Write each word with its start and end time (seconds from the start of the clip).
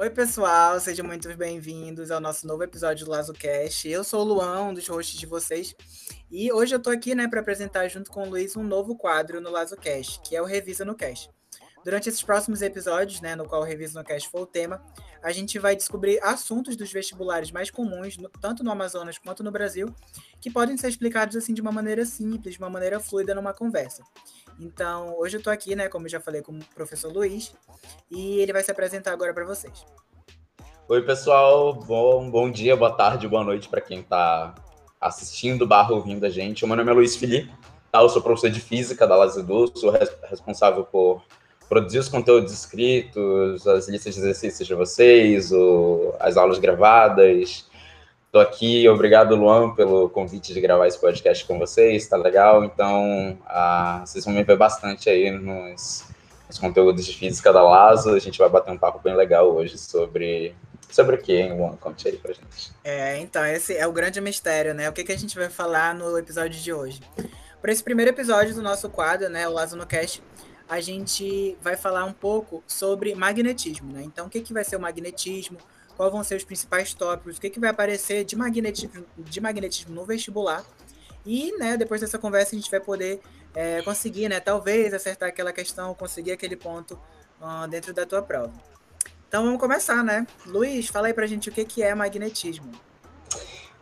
Oi, 0.00 0.08
pessoal, 0.08 0.80
sejam 0.80 1.06
muito 1.06 1.28
bem-vindos 1.36 2.10
ao 2.10 2.22
nosso 2.22 2.46
novo 2.46 2.64
episódio 2.64 3.04
do 3.04 3.10
LazoCast. 3.10 3.86
Eu 3.86 4.02
sou 4.02 4.22
o 4.22 4.24
Luan, 4.24 4.62
um 4.62 4.72
dos 4.72 4.88
hosts 4.88 5.20
de 5.20 5.26
vocês, 5.26 5.74
e 6.30 6.50
hoje 6.50 6.74
eu 6.74 6.80
tô 6.80 6.88
aqui, 6.88 7.14
né, 7.14 7.28
para 7.28 7.40
apresentar 7.40 7.86
junto 7.88 8.10
com 8.10 8.22
o 8.22 8.30
Luiz 8.30 8.56
um 8.56 8.62
novo 8.62 8.96
quadro 8.96 9.42
no 9.42 9.50
LazoCast, 9.50 10.22
que 10.22 10.34
é 10.34 10.40
o 10.40 10.46
Revisa 10.46 10.86
no 10.86 10.94
Cast. 10.94 11.28
Durante 11.84 12.08
esses 12.08 12.22
próximos 12.22 12.62
episódios, 12.62 13.20
né, 13.20 13.36
no 13.36 13.44
qual 13.46 13.60
o 13.60 13.64
Revisa 13.64 13.98
no 13.98 14.06
Cast 14.06 14.26
foi 14.30 14.40
o 14.40 14.46
tema, 14.46 14.82
a 15.22 15.32
gente 15.32 15.58
vai 15.58 15.76
descobrir 15.76 16.18
assuntos 16.22 16.76
dos 16.76 16.90
vestibulares 16.90 17.50
mais 17.50 17.70
comuns, 17.70 18.16
no, 18.16 18.30
tanto 18.30 18.64
no 18.64 18.70
Amazonas 18.70 19.18
quanto 19.18 19.44
no 19.44 19.52
Brasil, 19.52 19.94
que 20.40 20.50
podem 20.50 20.78
ser 20.78 20.88
explicados 20.88 21.36
assim 21.36 21.52
de 21.52 21.60
uma 21.60 21.70
maneira 21.72 22.06
simples, 22.06 22.54
de 22.54 22.58
uma 22.58 22.70
maneira 22.70 23.00
fluida 23.00 23.34
numa 23.34 23.52
conversa. 23.52 24.02
Então, 24.60 25.14
hoje 25.18 25.38
eu 25.38 25.42
tô 25.42 25.48
aqui, 25.48 25.74
né, 25.74 25.88
como 25.88 26.04
eu 26.04 26.10
já 26.10 26.20
falei, 26.20 26.42
com 26.42 26.52
o 26.52 26.64
professor 26.74 27.10
Luiz, 27.10 27.54
e 28.10 28.40
ele 28.40 28.52
vai 28.52 28.62
se 28.62 28.70
apresentar 28.70 29.12
agora 29.12 29.32
para 29.32 29.44
vocês. 29.44 29.86
Oi, 30.86 31.02
pessoal. 31.02 31.72
Bom, 31.72 32.30
bom 32.30 32.50
dia, 32.50 32.76
boa 32.76 32.90
tarde, 32.90 33.26
boa 33.26 33.42
noite 33.42 33.70
para 33.70 33.80
quem 33.80 34.00
está 34.00 34.54
assistindo 35.00 35.66
barra 35.66 35.94
ouvindo 35.94 36.26
a 36.26 36.28
gente. 36.28 36.62
O 36.62 36.68
meu 36.68 36.76
nome 36.76 36.90
é 36.90 36.94
Luiz 36.94 37.16
Felipe, 37.16 37.50
tá? 37.90 38.02
eu 38.02 38.08
sou 38.10 38.20
professor 38.20 38.50
de 38.50 38.60
Física 38.60 39.06
da 39.06 39.16
Lazidu, 39.16 39.72
sou 39.78 39.94
responsável 40.28 40.84
por 40.84 41.22
produzir 41.66 42.00
os 42.00 42.08
conteúdos 42.08 42.52
escritos, 42.52 43.66
as 43.66 43.88
listas 43.88 44.14
de 44.14 44.20
exercícios 44.20 44.68
de 44.68 44.74
vocês, 44.74 45.52
o, 45.52 46.12
as 46.20 46.36
aulas 46.36 46.58
gravadas, 46.58 47.69
Estou 48.30 48.40
aqui, 48.40 48.88
obrigado, 48.88 49.34
Luan, 49.34 49.74
pelo 49.74 50.08
convite 50.08 50.54
de 50.54 50.60
gravar 50.60 50.86
esse 50.86 51.00
podcast 51.00 51.44
com 51.44 51.58
vocês, 51.58 52.06
tá 52.06 52.16
legal? 52.16 52.64
Então, 52.64 53.36
uh, 53.40 54.06
vocês 54.06 54.24
vão 54.24 54.32
me 54.32 54.44
ver 54.44 54.56
bastante 54.56 55.10
aí 55.10 55.32
nos, 55.32 56.04
nos, 56.46 56.56
conteúdos 56.56 57.04
de 57.04 57.12
física 57.12 57.52
da 57.52 57.60
LASO. 57.60 58.10
A 58.10 58.20
gente 58.20 58.38
vai 58.38 58.48
bater 58.48 58.70
um 58.70 58.78
papo 58.78 59.00
bem 59.00 59.16
legal 59.16 59.52
hoje 59.52 59.76
sobre. 59.76 60.54
Sobre 60.88 61.16
o 61.16 61.18
que, 61.18 61.32
hein, 61.32 61.58
Luan? 61.58 61.76
Conte 61.78 62.06
aí 62.06 62.16
pra 62.18 62.32
gente. 62.32 62.70
É, 62.84 63.18
então, 63.18 63.44
esse 63.44 63.76
é 63.76 63.84
o 63.84 63.90
grande 63.90 64.20
mistério, 64.20 64.74
né? 64.74 64.88
O 64.88 64.92
que, 64.92 65.02
que 65.02 65.10
a 65.10 65.18
gente 65.18 65.36
vai 65.36 65.48
falar 65.48 65.92
no 65.92 66.16
episódio 66.16 66.56
de 66.60 66.72
hoje? 66.72 67.00
Para 67.60 67.72
esse 67.72 67.82
primeiro 67.82 68.12
episódio 68.12 68.54
do 68.54 68.62
nosso 68.62 68.88
quadro, 68.88 69.28
né, 69.28 69.48
o 69.48 69.52
Lazo 69.52 69.76
no 69.76 69.84
Cast, 69.84 70.22
a 70.68 70.80
gente 70.80 71.58
vai 71.60 71.76
falar 71.76 72.04
um 72.04 72.12
pouco 72.12 72.62
sobre 72.64 73.12
magnetismo, 73.12 73.92
né? 73.92 74.02
Então, 74.04 74.28
o 74.28 74.30
que, 74.30 74.40
que 74.40 74.52
vai 74.52 74.62
ser 74.62 74.76
o 74.76 74.80
magnetismo? 74.80 75.58
Quais 76.00 76.12
vão 76.12 76.24
ser 76.24 76.36
os 76.36 76.44
principais 76.44 76.94
tópicos, 76.94 77.36
o 77.36 77.40
que, 77.42 77.50
que 77.50 77.60
vai 77.60 77.68
aparecer 77.68 78.24
de 78.24 78.34
magnetismo, 78.34 79.04
de 79.18 79.38
magnetismo 79.38 79.94
no 79.94 80.02
vestibular. 80.06 80.64
E, 81.26 81.54
né, 81.58 81.76
depois 81.76 82.00
dessa 82.00 82.18
conversa 82.18 82.56
a 82.56 82.58
gente 82.58 82.70
vai 82.70 82.80
poder 82.80 83.20
é, 83.54 83.82
conseguir, 83.82 84.26
né, 84.26 84.40
talvez 84.40 84.94
acertar 84.94 85.28
aquela 85.28 85.52
questão, 85.52 85.92
conseguir 85.92 86.32
aquele 86.32 86.56
ponto 86.56 86.98
uh, 87.38 87.68
dentro 87.68 87.92
da 87.92 88.06
tua 88.06 88.22
prova. 88.22 88.50
Então 89.28 89.44
vamos 89.44 89.60
começar, 89.60 90.02
né? 90.02 90.26
Luiz, 90.46 90.88
fala 90.88 91.08
aí 91.08 91.12
pra 91.12 91.26
gente 91.26 91.50
o 91.50 91.52
que, 91.52 91.66
que 91.66 91.82
é 91.82 91.94
magnetismo. 91.94 92.72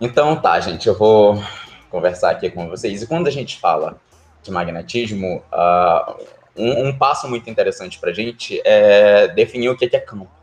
Então 0.01 0.35
tá, 0.43 0.59
gente, 0.59 0.89
eu 0.89 0.99
vou 0.99 1.41
conversar 1.89 2.31
aqui 2.31 2.51
com 2.51 2.69
vocês. 2.69 3.01
E 3.01 3.07
quando 3.07 3.29
a 3.29 3.31
gente 3.31 3.61
fala 3.61 3.97
de 4.43 4.51
magnetismo, 4.51 5.41
uh, 5.53 6.27
um, 6.57 6.89
um, 6.89 6.99
passo 6.99 7.29
muito 7.29 7.49
interessante 7.49 8.01
pra 8.01 8.13
gente 8.13 8.61
é 8.65 9.29
definir 9.29 9.69
o 9.69 9.77
que, 9.77 9.89
que 9.89 9.97
é 9.97 10.01
campo. 10.01 10.38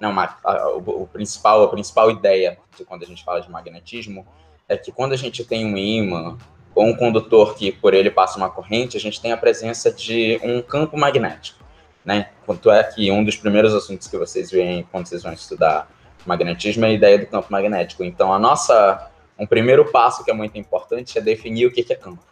Não, 0.00 0.18
a, 0.18 0.36
a, 0.42 0.68
o, 0.70 1.02
o, 1.02 1.06
principal, 1.06 1.62
a 1.62 1.68
principal 1.68 2.10
ideia 2.10 2.58
de 2.76 2.84
quando 2.84 3.02
a 3.02 3.06
gente 3.06 3.22
fala 3.22 3.40
de 3.40 3.50
magnetismo 3.50 4.26
é 4.68 4.76
que 4.76 4.90
quando 4.90 5.12
a 5.12 5.16
gente 5.16 5.44
tem 5.44 5.66
um 5.66 5.76
ímã 5.76 6.38
ou 6.74 6.86
um 6.86 6.96
condutor 6.96 7.54
que 7.54 7.70
por 7.70 7.92
ele 7.92 8.10
passa 8.10 8.38
uma 8.38 8.48
corrente, 8.48 8.96
a 8.96 9.00
gente 9.00 9.20
tem 9.20 9.32
a 9.32 9.36
presença 9.36 9.92
de 9.92 10.40
um 10.42 10.62
campo 10.62 10.96
magnético, 10.96 11.62
né? 12.04 12.30
Quanto 12.46 12.70
é 12.70 12.82
que 12.82 13.10
um 13.10 13.22
dos 13.22 13.36
primeiros 13.36 13.74
assuntos 13.74 14.06
que 14.06 14.16
vocês 14.16 14.50
veem 14.50 14.86
quando 14.90 15.06
vocês 15.06 15.22
vão 15.22 15.32
estudar 15.32 15.88
magnetismo 16.26 16.84
é 16.84 16.88
a 16.88 16.92
ideia 16.92 17.18
do 17.18 17.26
campo 17.26 17.48
magnético. 17.50 18.04
Então, 18.04 18.32
a 18.32 18.38
nossa, 18.38 19.10
um 19.38 19.46
primeiro 19.46 19.90
passo 19.90 20.24
que 20.24 20.30
é 20.30 20.34
muito 20.34 20.56
importante 20.58 21.18
é 21.18 21.20
definir 21.20 21.66
o 21.66 21.72
que 21.72 21.84
é 21.92 21.96
campo. 21.96 22.22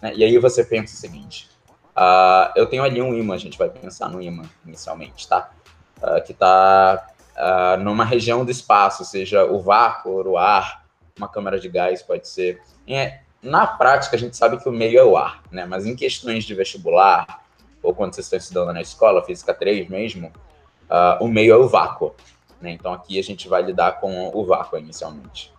Né? 0.00 0.12
E 0.16 0.24
aí 0.24 0.38
você 0.38 0.64
pensa 0.64 0.94
o 0.94 0.96
seguinte: 0.96 1.48
uh, 1.96 2.52
eu 2.56 2.66
tenho 2.66 2.82
ali 2.82 3.00
um 3.00 3.14
ímã, 3.14 3.34
a 3.34 3.38
gente 3.38 3.58
vai 3.58 3.68
pensar 3.68 4.08
no 4.08 4.20
ímã 4.20 4.42
inicialmente, 4.66 5.28
tá? 5.28 5.50
Uh, 6.02 6.22
que 6.24 6.32
está 6.32 7.08
uh, 7.36 7.80
numa 7.82 8.04
região 8.04 8.44
do 8.44 8.50
espaço, 8.50 9.04
seja 9.04 9.44
o 9.44 9.60
vácuo, 9.60 10.28
o 10.28 10.38
ar, 10.38 10.84
uma 11.16 11.28
câmara 11.28 11.58
de 11.58 11.68
gás 11.68 12.02
pode 12.02 12.28
ser. 12.28 12.60
Na 13.42 13.66
prática, 13.66 14.16
a 14.16 14.18
gente 14.18 14.36
sabe 14.36 14.58
que 14.58 14.68
o 14.68 14.72
meio 14.72 14.98
é 14.98 15.04
o 15.04 15.16
ar, 15.16 15.42
né? 15.50 15.66
Mas 15.66 15.84
em 15.84 15.96
questões 15.96 16.44
de 16.44 16.54
vestibular, 16.54 17.42
ou 17.82 17.92
quando 17.92 18.14
vocês 18.14 18.26
estão 18.26 18.38
estudando 18.38 18.72
na 18.72 18.80
escola, 18.80 19.24
física 19.24 19.52
3 19.52 19.88
mesmo, 19.88 20.28
uh, 20.88 21.22
o 21.22 21.28
meio 21.28 21.52
é 21.52 21.56
o 21.56 21.68
vácuo. 21.68 22.14
Né? 22.60 22.70
Então 22.70 22.92
aqui 22.92 23.18
a 23.18 23.22
gente 23.22 23.48
vai 23.48 23.62
lidar 23.62 24.00
com 24.00 24.30
o 24.32 24.44
vácuo 24.46 24.78
inicialmente. 24.78 25.52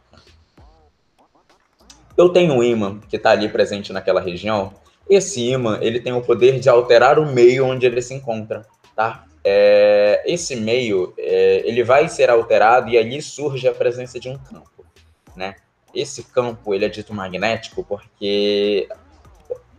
Eu 2.16 2.30
tenho 2.30 2.54
um 2.54 2.64
ímã 2.64 3.00
que 3.10 3.18
está 3.18 3.32
ali 3.32 3.50
presente 3.50 3.92
naquela 3.92 4.22
região. 4.22 4.74
Esse 5.10 5.50
ímã 5.50 5.80
ele 5.82 6.00
tem 6.00 6.14
o 6.14 6.22
poder 6.22 6.60
de 6.60 6.70
alterar 6.70 7.20
o 7.20 7.26
meio 7.26 7.66
onde 7.66 7.86
ele 7.86 8.02
se 8.02 8.14
encontra, 8.14 8.66
tá? 8.96 9.26
É, 9.44 10.24
esse 10.26 10.56
meio 10.56 11.14
é, 11.18 11.62
ele 11.66 11.84
vai 11.84 12.08
ser 12.08 12.30
alterado 12.30 12.90
e 12.90 12.98
ali 12.98 13.22
surge 13.22 13.68
a 13.68 13.74
presença 13.74 14.20
de 14.20 14.30
um 14.30 14.38
campo, 14.38 14.86
né? 15.36 15.56
Esse 15.94 16.24
campo 16.24 16.74
ele 16.74 16.86
é 16.86 16.90
dito 16.90 17.14
magnético 17.14 17.84
porque 17.84 18.88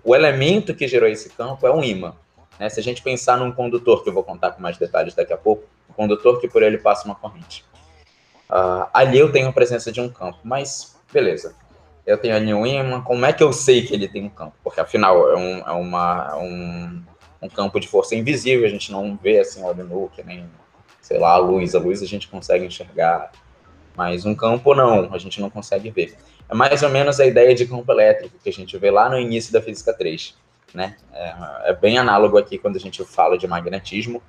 o 0.05 0.15
elemento 0.15 0.75
que 0.75 0.87
gerou 0.87 1.09
esse 1.09 1.31
campo 1.31 1.67
é 1.67 1.73
um 1.73 1.83
ímã. 1.83 2.15
Né? 2.59 2.69
Se 2.69 2.79
a 2.79 2.83
gente 2.83 3.03
pensar 3.03 3.37
num 3.37 3.51
condutor, 3.51 4.05
que 4.05 4.11
eu 4.11 4.13
vou 4.13 4.23
contar 4.23 4.53
com 4.53 4.63
mais 4.63 4.77
detalhes 4.77 5.15
daqui 5.15 5.33
a 5.33 5.37
pouco, 5.37 5.65
um 5.91 5.93
condutor 5.93 6.41
que 6.41 6.47
por 6.47 6.63
ele 6.63 6.79
passa 6.79 7.05
uma 7.07 7.15
corrente. 7.15 7.65
Uh, 8.51 8.87
ali 8.93 9.19
eu 9.19 9.33
tenho 9.33 9.49
a 9.49 9.53
presença 9.53 9.91
de 9.91 10.01
um 10.01 10.09
campo, 10.09 10.39
mas 10.45 10.97
beleza. 11.13 11.57
Eu 12.07 12.19
tenho 12.19 12.37
ali 12.37 12.53
um 12.53 12.67
ímã, 12.67 13.01
como 13.01 13.25
é 13.25 13.33
que 13.33 13.43
eu 13.43 13.53
sei 13.53 13.83
que 13.83 13.95
ele 13.95 14.07
tem 14.07 14.25
um 14.25 14.29
campo? 14.29 14.55
Porque 14.63 14.79
afinal 14.79 15.31
é, 15.31 15.37
um, 15.37 15.59
é 15.59 15.73
uma, 15.73 16.29
é 16.33 16.35
um 16.37 17.03
um 17.45 17.49
campo 17.49 17.79
de 17.79 17.87
força 17.87 18.15
invisível, 18.15 18.65
a 18.67 18.71
gente 18.71 18.91
não 18.91 19.19
vê 19.23 19.41
assim 19.41 19.63
olho 19.63 19.85
nu, 19.85 20.11
nem, 20.25 20.49
sei 21.03 21.19
lá, 21.19 21.33
a 21.33 21.37
luz. 21.37 21.75
A 21.75 21.79
luz 21.79 22.03
a 22.03 22.07
gente 22.07 22.27
consegue 22.27 22.65
enxergar, 22.65 23.31
mas 23.95 24.25
um 24.25 24.35
campo 24.35 24.75
não, 24.75 25.13
a 25.13 25.19
gente 25.19 25.41
não 25.41 25.51
consegue 25.51 25.91
ver. 25.91 26.17
É 26.49 26.55
mais 26.55 26.83
ou 26.83 26.89
menos 26.89 27.21
a 27.21 27.27
ideia 27.27 27.55
de 27.55 27.67
campo 27.67 27.91
elétrico 27.93 28.37
que 28.43 28.49
a 28.49 28.53
gente 28.53 28.77
vê 28.79 28.91
lá 28.91 29.11
no 29.11 29.19
início 29.19 29.53
da 29.53 29.61
física 29.61 29.93
3, 29.93 30.35
né? 30.73 30.97
É, 31.13 31.35
é 31.71 31.73
bem 31.75 31.99
análogo 31.99 32.39
aqui 32.39 32.57
quando 32.57 32.77
a 32.77 32.81
gente 32.81 33.05
fala 33.05 33.37
de 33.37 33.47
magnetismo 33.47 34.23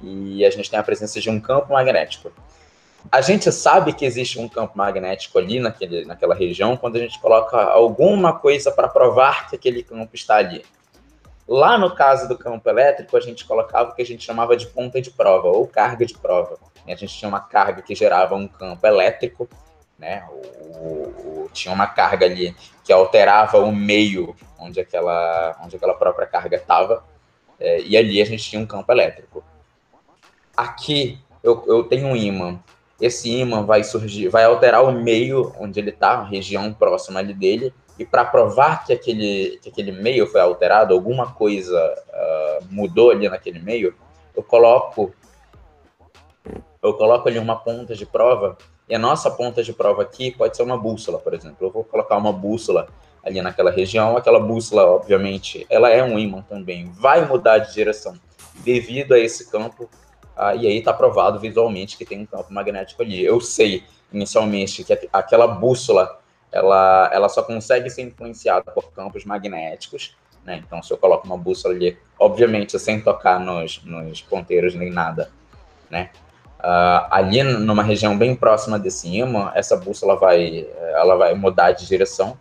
e 0.00 0.44
a 0.44 0.50
gente 0.50 0.70
tem 0.70 0.78
a 0.78 0.82
presença 0.82 1.20
de 1.20 1.28
um 1.28 1.40
campo 1.40 1.72
magnético. 1.72 2.32
A 3.10 3.20
gente 3.20 3.50
sabe 3.50 3.92
que 3.92 4.04
existe 4.04 4.38
um 4.38 4.48
campo 4.48 4.78
magnético 4.78 5.38
ali 5.38 5.58
naquele, 5.58 6.04
naquela 6.04 6.34
região 6.34 6.76
quando 6.76 6.96
a 6.96 6.98
gente 7.00 7.18
coloca 7.18 7.56
alguma 7.56 8.38
coisa 8.38 8.70
para 8.70 8.88
provar 8.88 9.48
que 9.48 9.56
aquele 9.56 9.82
campo 9.82 10.14
está 10.14 10.36
ali. 10.36 10.62
Lá 11.50 11.76
no 11.76 11.92
caso 11.96 12.28
do 12.28 12.38
campo 12.38 12.70
elétrico, 12.70 13.16
a 13.16 13.20
gente 13.20 13.44
colocava 13.44 13.90
o 13.90 13.94
que 13.96 14.02
a 14.02 14.06
gente 14.06 14.24
chamava 14.24 14.56
de 14.56 14.68
ponta 14.68 15.02
de 15.02 15.10
prova, 15.10 15.48
ou 15.48 15.66
carga 15.66 16.06
de 16.06 16.16
prova. 16.16 16.56
A 16.86 16.94
gente 16.94 17.18
tinha 17.18 17.28
uma 17.28 17.40
carga 17.40 17.82
que 17.82 17.92
gerava 17.92 18.36
um 18.36 18.46
campo 18.46 18.86
elétrico, 18.86 19.48
né? 19.98 20.24
O, 20.30 20.86
o, 20.86 21.50
tinha 21.52 21.74
uma 21.74 21.88
carga 21.88 22.24
ali 22.24 22.54
que 22.84 22.92
alterava 22.92 23.58
o 23.58 23.74
meio 23.74 24.36
onde 24.60 24.78
aquela, 24.78 25.58
onde 25.60 25.74
aquela 25.74 25.94
própria 25.94 26.24
carga 26.24 26.54
estava, 26.54 27.02
é, 27.58 27.80
e 27.80 27.96
ali 27.96 28.22
a 28.22 28.24
gente 28.24 28.48
tinha 28.48 28.62
um 28.62 28.66
campo 28.66 28.92
elétrico. 28.92 29.42
Aqui 30.56 31.18
eu, 31.42 31.64
eu 31.66 31.82
tenho 31.82 32.06
um 32.06 32.14
ímã. 32.14 32.60
Esse 33.00 33.28
ímã 33.28 33.64
vai 33.64 33.82
surgir, 33.82 34.28
vai 34.28 34.44
alterar 34.44 34.84
o 34.84 34.92
meio 34.92 35.52
onde 35.58 35.80
ele 35.80 35.90
está, 35.90 36.12
a 36.12 36.24
região 36.24 36.72
próxima 36.72 37.18
ali 37.18 37.34
dele, 37.34 37.74
e 38.00 38.04
para 38.06 38.24
provar 38.24 38.86
que 38.86 38.94
aquele, 38.94 39.58
que 39.62 39.68
aquele 39.68 39.92
meio 39.92 40.26
foi 40.26 40.40
alterado, 40.40 40.94
alguma 40.94 41.34
coisa 41.34 41.78
uh, 42.08 42.64
mudou 42.70 43.10
ali 43.10 43.28
naquele 43.28 43.58
meio, 43.58 43.94
eu 44.34 44.42
coloco 44.42 45.12
eu 46.82 46.94
coloco 46.94 47.28
ali 47.28 47.38
uma 47.38 47.56
ponta 47.56 47.94
de 47.94 48.06
prova, 48.06 48.56
e 48.88 48.94
a 48.94 48.98
nossa 48.98 49.30
ponta 49.30 49.62
de 49.62 49.74
prova 49.74 50.00
aqui 50.00 50.30
pode 50.30 50.56
ser 50.56 50.62
uma 50.62 50.78
bússola, 50.78 51.18
por 51.18 51.34
exemplo. 51.34 51.58
Eu 51.60 51.70
vou 51.70 51.84
colocar 51.84 52.16
uma 52.16 52.32
bússola 52.32 52.88
ali 53.22 53.42
naquela 53.42 53.70
região, 53.70 54.16
aquela 54.16 54.40
bússola, 54.40 54.86
obviamente, 54.86 55.66
ela 55.68 55.90
é 55.90 56.02
um 56.02 56.18
ímã 56.18 56.40
também, 56.48 56.90
vai 56.92 57.26
mudar 57.26 57.58
de 57.58 57.74
direção 57.74 58.14
devido 58.64 59.12
a 59.12 59.18
esse 59.18 59.50
campo, 59.50 59.90
uh, 60.38 60.56
e 60.58 60.66
aí 60.66 60.78
está 60.78 60.94
provado 60.94 61.38
visualmente 61.38 61.98
que 61.98 62.06
tem 62.06 62.20
um 62.20 62.26
campo 62.26 62.50
magnético 62.50 63.02
ali. 63.02 63.22
Eu 63.22 63.42
sei 63.42 63.84
inicialmente 64.10 64.84
que 64.84 65.06
aquela 65.12 65.46
bússola 65.46 66.18
ela, 66.52 67.10
ela 67.12 67.28
só 67.28 67.42
consegue 67.42 67.88
ser 67.90 68.02
influenciada 68.02 68.70
por 68.72 68.90
campos 68.92 69.24
magnéticos, 69.24 70.16
né? 70.44 70.62
Então, 70.64 70.82
se 70.82 70.92
eu 70.92 70.98
coloco 70.98 71.26
uma 71.26 71.36
bússola 71.36 71.74
ali, 71.74 71.98
obviamente, 72.18 72.78
sem 72.78 73.00
tocar 73.00 73.38
nos, 73.38 73.82
nos 73.84 74.20
ponteiros 74.20 74.74
nem 74.74 74.90
nada, 74.90 75.30
né? 75.90 76.10
Uh, 76.58 77.06
ali 77.10 77.42
numa 77.42 77.82
região 77.82 78.16
bem 78.16 78.34
próxima 78.34 78.78
de 78.78 78.90
cima, 78.90 79.50
essa 79.54 79.76
bússola 79.76 80.16
vai, 80.16 80.66
ela 80.94 81.16
vai 81.16 81.34
mudar 81.34 81.72
de 81.72 81.86
direção, 81.86 82.38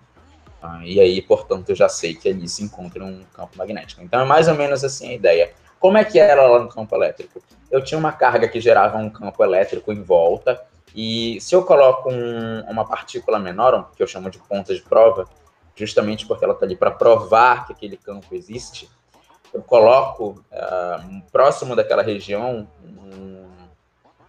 uh, 0.62 0.82
e 0.84 1.00
aí, 1.00 1.22
portanto, 1.22 1.70
eu 1.70 1.76
já 1.76 1.88
sei 1.88 2.14
que 2.14 2.28
ali 2.28 2.48
se 2.48 2.64
encontra 2.64 3.04
um 3.04 3.24
campo 3.34 3.58
magnético. 3.58 4.02
Então, 4.02 4.22
é 4.22 4.26
mais 4.26 4.48
ou 4.48 4.56
menos 4.56 4.84
assim 4.84 5.10
a 5.10 5.14
ideia. 5.14 5.52
Como 5.80 5.98
é 5.98 6.04
que 6.04 6.20
era 6.20 6.46
lá 6.46 6.60
no 6.60 6.68
campo 6.68 6.94
elétrico? 6.94 7.42
eu 7.72 7.84
tinha 7.84 7.98
uma 7.98 8.12
carga 8.12 8.48
que 8.48 8.60
gerava 8.60 8.98
um 8.98 9.10
campo 9.10 9.44
elétrico 9.44 9.92
em 9.92 10.02
volta, 10.02 10.60
e 10.96 11.40
se 11.40 11.56
eu 11.56 11.64
coloco 11.64 12.10
um, 12.10 12.62
uma 12.68 12.86
partícula 12.86 13.40
menor, 13.40 13.92
que 13.96 14.02
eu 14.02 14.08
chamo 14.08 14.30
de 14.30 14.40
ponta 14.40 14.74
de 14.74 14.82
prova, 14.82 15.28
justamente 15.76 16.26
porque 16.26 16.44
ela 16.44 16.54
está 16.54 16.66
ali 16.66 16.76
para 16.76 16.92
provar 16.92 17.66
que 17.66 17.74
aquele 17.74 17.98
campo 17.98 18.34
existe, 18.36 18.90
eu 19.54 19.62
coloco 19.62 20.44
uh, 20.52 21.22
próximo 21.32 21.76
daquela 21.76 22.04
região 22.04 22.68
um, 22.84 23.48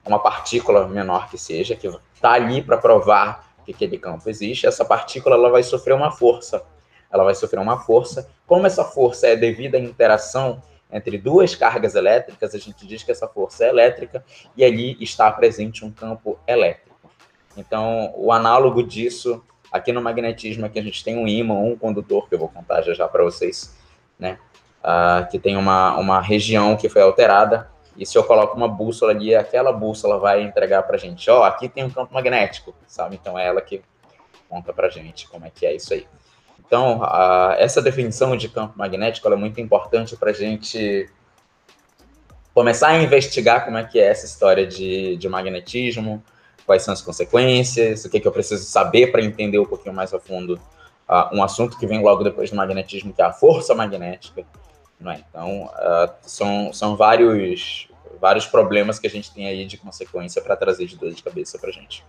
uma 0.05 0.19
partícula 0.19 0.87
menor 0.89 1.29
que 1.29 1.37
seja, 1.37 1.77
que 1.77 1.87
está 2.15 2.33
ali 2.33 2.63
para 2.63 2.79
provar 2.79 3.51
que 3.65 3.73
aquele 3.73 3.99
campo 3.99 4.29
existe, 4.29 4.67
essa 4.67 4.85
partícula 4.85 5.37
ela 5.37 5.51
vai 5.51 5.63
sofrer 5.63 5.95
uma 5.95 6.11
força. 6.11 6.63
Ela 7.13 7.25
vai 7.25 7.35
sofrer 7.35 7.61
uma 7.61 7.81
força. 7.81 8.29
Como 8.47 8.67
essa 8.67 8.85
força 8.85 9.27
é 9.27 9.37
devida 9.37 9.77
à 9.77 9.81
interação 9.81 10.63
entre 10.93 11.19
duas 11.19 11.55
cargas 11.55 11.95
elétricas, 11.95 12.55
a 12.55 12.59
gente 12.59 12.87
diz 12.87 13.03
que 13.03 13.13
essa 13.13 13.29
força 13.29 13.65
é 13.65 13.69
elétrica 13.69 14.25
e 14.57 14.65
ali 14.65 14.97
está 15.01 15.31
presente 15.31 15.85
um 15.85 15.91
campo 15.91 16.39
elétrico. 16.47 16.97
Então, 17.57 18.13
o 18.17 18.33
análogo 18.33 18.83
disso, 18.83 19.45
aqui 19.71 19.93
no 19.93 20.03
magnetismo, 20.03 20.67
é 20.67 20.69
que 20.69 20.79
a 20.79 20.83
gente 20.83 21.05
tem 21.05 21.17
um 21.17 21.27
ímã, 21.27 21.55
um 21.55 21.77
condutor, 21.77 22.29
que 22.29 22.35
eu 22.35 22.39
vou 22.39 22.49
contar 22.49 22.83
já 22.83 22.95
já 22.95 23.09
para 23.09 23.23
vocês, 23.23 23.77
né? 24.19 24.39
Uh, 24.83 25.29
que 25.31 25.39
tem 25.39 25.57
uma, 25.57 25.97
uma 25.99 26.21
região 26.21 26.77
que 26.77 26.89
foi 26.89 27.03
alterada, 27.03 27.71
e 27.97 28.07
se 28.07 28.17
eu 28.17 28.25
coloco 28.25 28.57
uma 28.57 28.69
bússola 28.69 29.13
ali, 29.13 29.35
aquela 29.35 29.73
bússola 29.73 30.19
vai 30.19 30.43
entregar 30.43 30.83
para 30.85 30.97
a 30.97 30.99
gente, 30.99 31.29
ó, 31.31 31.41
oh, 31.41 31.43
aqui 31.43 31.69
tem 31.69 31.85
um 31.85 31.91
campo 31.91 32.15
magnético, 32.15 32.75
sabe? 32.87 33.19
Então 33.21 33.39
é 33.39 33.47
ela 33.47 33.61
que 33.61 33.83
conta 34.49 34.73
para 34.73 34.89
gente 34.89 35.29
como 35.29 35.45
é 35.45 35.51
que 35.51 35.67
é 35.67 35.75
isso 35.75 35.93
aí. 35.93 36.07
Então, 36.71 37.03
a, 37.03 37.57
essa 37.59 37.83
definição 37.83 38.37
de 38.37 38.49
campo 38.49 38.79
magnético 38.79 39.27
é 39.27 39.35
muito 39.35 39.61
importante 39.61 40.17
para 40.17 40.31
a 40.31 40.33
gente 40.33 41.11
começar 42.55 42.91
a 42.91 43.03
investigar 43.03 43.65
como 43.65 43.77
é 43.77 43.83
que 43.83 43.99
é 43.99 44.05
essa 44.05 44.25
história 44.25 44.65
de, 44.65 45.17
de 45.17 45.29
magnetismo, 45.29 46.23
quais 46.65 46.85
são 46.85 46.95
as 46.95 47.03
consequências, 47.03 48.05
o 48.05 48.09
que, 48.09 48.21
que 48.21 48.29
eu 48.29 48.31
preciso 48.31 48.63
saber 48.63 49.11
para 49.11 49.21
entender 49.21 49.59
um 49.59 49.67
pouquinho 49.67 49.93
mais 49.93 50.15
a 50.15 50.21
fundo 50.21 50.61
uh, 51.09 51.37
um 51.37 51.43
assunto 51.43 51.77
que 51.77 51.89
vem 51.89 52.01
logo 52.01 52.23
depois 52.23 52.51
do 52.51 52.57
magnetismo, 52.57 53.13
que 53.13 53.21
é 53.21 53.25
a 53.25 53.33
força 53.33 53.75
magnética. 53.75 54.47
É? 55.05 55.25
Então, 55.29 55.65
uh, 55.65 56.13
são, 56.23 56.73
são 56.73 56.95
vários, 56.95 57.89
vários 58.21 58.47
problemas 58.47 59.01
que 59.01 59.09
a 59.09 59.11
gente 59.11 59.35
tem 59.35 59.49
aí 59.49 59.67
de 59.67 59.77
consequência 59.77 60.41
para 60.41 60.55
trazer 60.55 60.87
de 60.87 60.97
dor 60.97 61.11
de 61.11 61.21
cabeça 61.21 61.59
para 61.59 61.71
a 61.71 61.73
gente. 61.73 62.05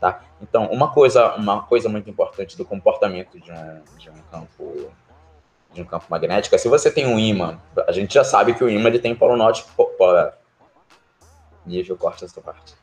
Tá? 0.00 0.22
Então, 0.40 0.66
uma 0.66 0.92
coisa, 0.92 1.34
uma 1.34 1.62
coisa 1.62 1.88
muito 1.88 2.08
importante 2.08 2.56
do 2.56 2.64
comportamento 2.64 3.40
de 3.40 3.50
um, 3.50 3.82
de 3.98 4.10
um 4.10 4.16
campo 4.30 4.90
de 5.72 5.82
um 5.82 5.84
campo 5.84 6.06
magnético 6.08 6.54
é 6.54 6.58
se 6.58 6.68
você 6.68 6.90
tem 6.90 7.06
um 7.06 7.18
ímã, 7.18 7.60
a 7.86 7.92
gente 7.92 8.14
já 8.14 8.24
sabe 8.24 8.54
que 8.54 8.64
o 8.64 8.70
ímã 8.70 8.88
ele 8.88 8.98
tem 8.98 9.14
polo 9.14 9.36
norte, 9.36 9.64
polo, 9.76 10.32
nível 11.66 11.96
corta 11.96 12.24
essa 12.24 12.40
parte. 12.40 12.74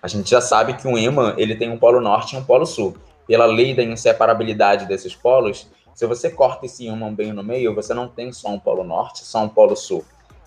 A 0.00 0.08
gente 0.08 0.30
já 0.30 0.40
sabe 0.40 0.74
que 0.74 0.86
um 0.86 0.96
ímã 0.96 1.34
ele 1.36 1.54
tem 1.54 1.70
um 1.70 1.78
polo 1.78 2.00
norte 2.00 2.34
e 2.34 2.38
um 2.38 2.44
polo 2.44 2.64
sul. 2.64 2.96
Pela 3.26 3.46
lei 3.46 3.74
da 3.74 3.82
inseparabilidade 3.82 4.86
desses 4.86 5.14
polos, 5.14 5.68
se 5.94 6.06
você 6.06 6.30
corta 6.30 6.66
esse 6.66 6.86
ímã 6.86 7.12
bem 7.12 7.32
no 7.32 7.42
meio, 7.42 7.74
você 7.74 7.92
não 7.92 8.08
tem 8.08 8.32
só 8.32 8.48
um 8.48 8.58
polo 8.58 8.82
norte, 8.82 9.24
só 9.24 9.42
um 9.42 9.48
polo 9.48 9.76
sul. 9.76 10.04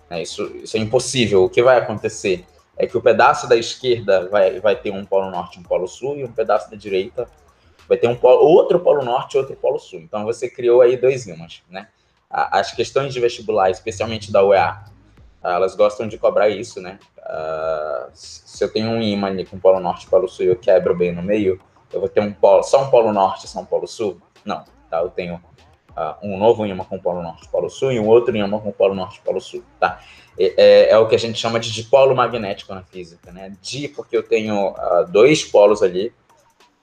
É, 0.10 0.22
isso, 0.22 0.44
isso 0.58 0.78
é 0.78 0.80
impossível. 0.80 1.44
O 1.44 1.50
que 1.50 1.64
vai 1.64 1.78
acontecer? 1.78 2.46
É 2.78 2.86
que 2.86 2.98
o 2.98 3.02
pedaço 3.02 3.48
da 3.48 3.56
esquerda 3.56 4.28
vai, 4.30 4.60
vai 4.60 4.76
ter 4.76 4.92
um 4.92 5.06
polo 5.06 5.32
norte 5.32 5.60
um 5.60 5.64
polo 5.64 5.88
sul, 5.88 6.18
e 6.18 6.24
um 6.24 6.32
pedaço 6.32 6.70
da 6.70 6.76
direita 6.76 7.28
vai 7.88 7.98
ter 7.98 8.08
um 8.08 8.16
polo, 8.16 8.44
outro 8.44 8.80
polo 8.80 9.04
norte 9.04 9.38
outro 9.38 9.56
polo 9.56 9.80
sul. 9.80 10.00
Então 10.00 10.26
você 10.26 10.50
criou 10.50 10.82
aí 10.82 10.98
dois 10.98 11.28
ímãs, 11.28 11.64
né? 11.70 11.88
As 12.30 12.72
questões 12.72 13.14
de 13.14 13.20
vestibular, 13.20 13.70
especialmente 13.70 14.32
da 14.32 14.44
UEA, 14.44 14.86
elas 15.42 15.76
gostam 15.76 16.08
de 16.08 16.18
cobrar 16.18 16.50
isso, 16.50 16.82
né? 16.82 17.00
Uh, 17.18 18.10
se 18.14 18.64
eu 18.64 18.72
tenho 18.72 18.90
um 18.90 19.02
ímã 19.02 19.28
ali 19.28 19.46
com 19.46 19.60
polo 19.60 19.80
norte 19.80 20.08
polo 20.08 20.28
sul 20.28 20.46
e 20.46 20.50
eu 20.50 20.56
quebro 20.56 20.96
bem 20.96 21.14
no 21.14 21.22
meio, 21.22 21.60
eu 21.94 22.00
vou 22.00 22.10
ter 22.10 22.20
um 22.20 22.34
polo, 22.34 22.64
só 22.64 22.84
um 22.84 22.90
polo 22.90 23.14
norte 23.14 23.46
e 23.46 23.48
só 23.48 23.60
um 23.60 23.66
polo 23.66 23.88
sul? 23.88 24.20
Não, 24.44 24.64
tá? 24.90 25.00
Eu 25.00 25.10
tenho 25.10 25.42
uh, 25.96 26.16
um 26.22 26.38
novo 26.38 26.64
com 26.86 27.00
polo 27.00 27.22
norte 27.22 27.48
polo 27.50 27.70
sul 27.70 27.92
e 27.92 28.00
um 28.00 28.08
outro 28.08 28.34
com 28.60 28.72
polo 28.72 28.94
norte 28.94 29.22
polo 29.22 29.40
sul, 29.40 29.64
tá? 29.80 30.00
É, 30.38 30.54
é, 30.58 30.90
é, 30.92 30.98
o 30.98 31.08
que 31.08 31.16
a 31.16 31.20
gente 31.20 31.40
chama 31.40 31.60
de 31.60 31.72
dipolo 31.72 32.14
magnético 32.14 32.76
na 32.76 32.84
física, 32.84 33.32
né? 33.32 33.54
Di, 33.62 33.88
porque 33.88 34.18
eu 34.18 34.24
tenho 34.24 34.72
uh, 34.72 35.08
dois 35.08 35.44
polos 35.44 35.82
ali, 35.82 36.14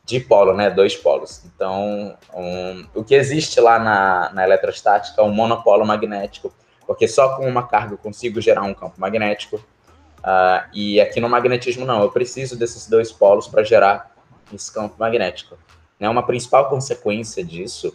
dipolo, 0.04 0.54
né? 0.54 0.70
Dois 0.70 0.96
polos. 0.96 1.42
Então, 1.44 2.16
um, 2.34 2.86
o 2.94 3.04
que 3.04 3.14
existe 3.14 3.60
lá 3.60 3.78
na, 3.78 4.30
na 4.32 4.44
eletrostática 4.44 5.20
é 5.20 5.24
um 5.24 5.32
monopolo 5.32 5.84
magnético, 5.84 6.52
porque 6.86 7.06
só 7.06 7.36
com 7.36 7.46
uma 7.46 7.66
carga 7.66 7.94
eu 7.94 7.98
consigo 7.98 8.40
gerar 8.40 8.62
um 8.62 8.74
campo 8.74 8.98
magnético. 8.98 9.56
Uh, 9.56 10.64
e 10.72 11.00
aqui 11.00 11.20
no 11.20 11.28
magnetismo, 11.28 11.84
não, 11.84 12.00
eu 12.00 12.10
preciso 12.10 12.56
desses 12.56 12.86
dois 12.86 13.12
polos 13.12 13.48
para 13.48 13.62
gerar 13.62 14.14
esse 14.52 14.72
campo 14.72 14.94
magnético. 14.98 15.58
Né? 16.00 16.08
Uma 16.08 16.24
principal 16.24 16.70
consequência 16.70 17.44
disso 17.44 17.94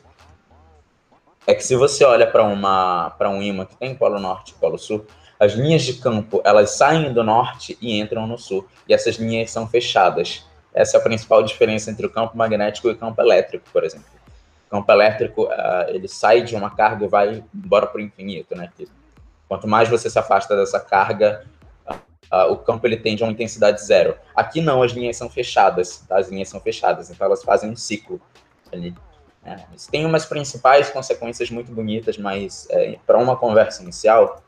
é 1.47 1.55
que 1.55 1.63
se 1.63 1.77
você 1.77 2.03
olha 2.03 2.27
para 2.27 2.43
um 3.29 3.41
ímã 3.41 3.65
que 3.65 3.77
tem 3.77 3.95
polo 3.95 4.19
norte 4.19 4.51
e 4.51 4.55
polo 4.55 4.77
sul, 4.77 5.05
as 5.39 5.53
linhas 5.53 5.83
de 5.83 5.93
campo, 5.93 6.41
elas 6.43 6.71
saem 6.71 7.13
do 7.13 7.23
norte 7.23 7.77
e 7.81 7.97
entram 7.97 8.27
no 8.27 8.37
sul. 8.37 8.67
E 8.87 8.93
essas 8.93 9.15
linhas 9.15 9.49
são 9.49 9.65
fechadas. 9.65 10.45
Essa 10.73 10.97
é 10.97 10.99
a 10.99 11.03
principal 11.03 11.41
diferença 11.41 11.89
entre 11.89 12.05
o 12.05 12.09
campo 12.09 12.37
magnético 12.37 12.89
e 12.89 12.91
o 12.91 12.97
campo 12.97 13.21
elétrico, 13.21 13.65
por 13.71 13.85
exemplo. 13.85 14.07
O 14.67 14.69
campo 14.69 14.91
elétrico, 14.91 15.43
uh, 15.43 15.87
ele 15.87 16.09
sai 16.09 16.41
de 16.41 16.53
uma 16.53 16.69
carga 16.69 17.05
e 17.05 17.07
vai 17.07 17.43
embora 17.55 17.87
para 17.87 17.99
o 17.99 18.01
infinito, 18.01 18.53
né? 18.53 18.69
Quanto 19.47 19.67
mais 19.67 19.87
você 19.87 20.09
se 20.09 20.19
afasta 20.19 20.53
dessa 20.53 20.81
carga, 20.81 21.45
uh, 21.89 22.51
o 22.51 22.57
campo 22.57 22.85
ele 22.85 22.97
tende 22.97 23.23
a 23.23 23.25
uma 23.25 23.31
intensidade 23.31 23.81
zero. 23.85 24.17
Aqui 24.35 24.59
não, 24.59 24.83
as 24.83 24.91
linhas 24.91 25.15
são 25.15 25.29
fechadas, 25.29 26.03
tá? 26.07 26.17
As 26.17 26.29
linhas 26.29 26.49
são 26.49 26.59
fechadas, 26.59 27.09
então 27.09 27.25
elas 27.25 27.41
fazem 27.41 27.69
um 27.69 27.75
ciclo 27.75 28.19
ali. 28.73 28.93
Né? 29.47 29.65
Tem 29.89 30.05
umas 30.05 30.25
principais 30.25 30.89
consequências 30.89 31.49
muito 31.49 31.71
bonitas, 31.71 32.17
mas 32.17 32.67
é, 32.69 32.99
para 33.07 33.17
uma 33.17 33.37
conversa 33.37 33.81
inicial, 33.81 34.43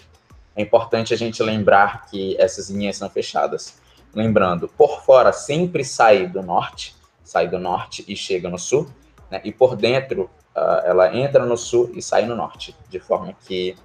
é 0.56 0.62
importante 0.62 1.14
a 1.14 1.18
gente 1.18 1.42
lembrar 1.42 2.06
que 2.08 2.36
essas 2.38 2.70
linhas 2.70 2.98
são 2.98 3.10
fechadas. 3.10 3.80
Lembrando, 4.14 4.68
por 4.68 5.02
fora 5.04 5.32
sempre 5.32 5.86
sai 5.86 6.28
do 6.28 6.42
norte, 6.42 6.96
sai 7.24 7.48
do 7.48 7.58
norte 7.58 8.04
e 8.08 8.16
chega 8.16 8.50
no 8.50 8.60
sul, 8.60 8.90
né? 9.32 9.40
e 9.46 9.54
por 9.54 9.78
dentro 9.78 10.24
uh, 10.56 10.82
ela 10.84 11.16
entra 11.16 11.46
no 11.46 11.56
sul 11.56 11.92
e 11.94 12.02
sai 12.02 12.26
no 12.26 12.36
norte, 12.36 12.76
de 12.90 13.00
forma 13.00 13.34
que 13.48 13.78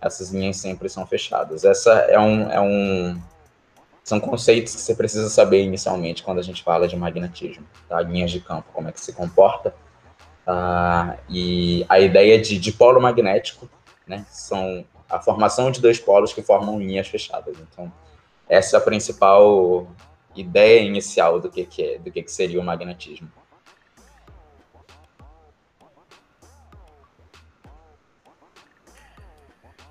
essas 0.00 0.30
linhas 0.30 0.58
sempre 0.58 0.88
são 0.88 1.04
fechadas. 1.04 1.64
Essa 1.64 1.92
é 1.92 2.18
um, 2.20 2.50
é 2.50 2.60
um 2.60 3.20
são 4.04 4.20
conceitos 4.20 4.74
que 4.74 4.80
você 4.80 4.94
precisa 4.94 5.28
saber 5.28 5.64
inicialmente 5.64 6.22
quando 6.22 6.38
a 6.38 6.42
gente 6.42 6.62
fala 6.62 6.86
de 6.86 6.96
magnetismo, 6.96 7.66
tá? 7.88 8.00
linhas 8.00 8.30
de 8.30 8.40
campo, 8.40 8.68
como 8.72 8.88
é 8.88 8.92
que 8.92 9.00
se 9.00 9.12
comporta, 9.12 9.74
uh, 10.50 11.18
e 11.28 11.84
a 11.88 12.00
ideia 12.00 12.40
de 12.40 12.58
dipolo 12.58 13.00
magnético, 13.00 13.68
né? 14.06 14.26
são 14.30 14.84
a 15.08 15.20
formação 15.20 15.70
de 15.70 15.80
dois 15.80 15.98
polos 15.98 16.32
que 16.32 16.42
formam 16.42 16.78
linhas 16.78 17.08
fechadas. 17.08 17.56
Então, 17.60 17.92
essa 18.48 18.76
é 18.76 18.78
a 18.78 18.82
principal 18.82 19.86
ideia 20.34 20.80
inicial 20.80 21.40
do 21.40 21.50
que, 21.50 21.64
que 21.64 21.82
é, 21.82 21.98
do 21.98 22.10
que, 22.10 22.22
que 22.22 22.32
seria 22.32 22.60
o 22.60 22.64
magnetismo. 22.64 23.28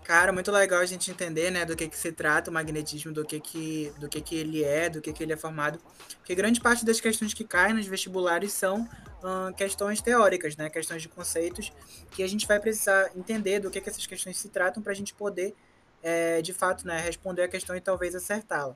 Cara, 0.10 0.34
muito 0.34 0.51
legal 0.51 0.82
a 0.82 0.88
gente 0.88 1.12
entender, 1.12 1.51
né, 1.51 1.63
do 1.63 1.75
que 1.75 1.88
que 1.88 1.96
se 1.96 2.12
trata 2.12 2.50
o 2.50 2.54
magnetismo, 2.54 3.13
do 3.13 3.24
que 3.24 3.39
que, 3.39 3.94
do 4.00 4.10
que 4.10 4.20
que 4.20 4.36
ele 4.36 4.63
é, 4.63 4.89
do 4.89 5.01
que 5.01 5.13
que 5.13 5.22
ele 5.22 5.34
é 5.34 5.38
formado. 5.38 5.80
Porque 6.18 6.34
grande 6.34 6.60
parte 6.60 6.84
das 6.84 7.00
questões 7.00 7.32
que 7.32 7.44
caem 7.44 7.75
nos 7.75 7.86
vestibulares 7.86 8.51
são 8.51 8.89
hum, 9.24 9.54
questões 9.54 10.01
teóricas, 10.01 10.58
né, 10.58 10.68
questões 10.68 11.04
de 11.04 11.10
conceitos 11.10 11.72
que 12.10 12.24
a 12.24 12.28
gente 12.28 12.48
vai 12.48 12.60
precisar 12.60 13.12
entender 13.16 13.60
do 13.60 13.70
que 13.70 13.80
que 13.80 13.88
essas 13.88 14.08
questões 14.08 14.39
se 14.39 14.50
tratam 14.50 14.82
para 14.82 14.94
a 14.94 14.96
gente 14.96 15.13
poder, 15.13 15.54
é, 16.01 16.42
de 16.42 16.54
fato, 16.54 16.88
né, 16.88 17.00
responder 17.00 17.44
a 17.44 17.48
questão 17.48 17.75
e 17.75 17.80
talvez 17.80 18.16
acertá-la. 18.16 18.75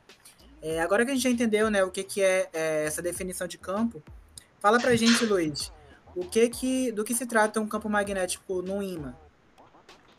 É, 0.61 0.81
agora 0.81 1.03
que 1.03 1.09
a 1.09 1.15
gente 1.15 1.23
já 1.23 1.31
entendeu, 1.31 1.71
né, 1.71 1.83
o 1.83 1.89
que 1.89 2.03
que 2.03 2.21
é, 2.21 2.47
é 2.53 2.85
essa 2.85 3.01
definição 3.01 3.47
de 3.47 3.57
campo, 3.57 4.03
fala 4.59 4.79
para 4.79 4.91
a 4.91 4.95
gente, 4.95 5.25
Luiz, 5.25 5.73
o 6.15 6.25
que 6.27 6.47
que, 6.47 6.91
do 6.91 7.03
que 7.03 7.15
se 7.15 7.25
trata 7.25 7.59
um 7.59 7.67
campo 7.67 7.89
magnético 7.89 8.61
no 8.61 8.83
ímã? 8.83 9.15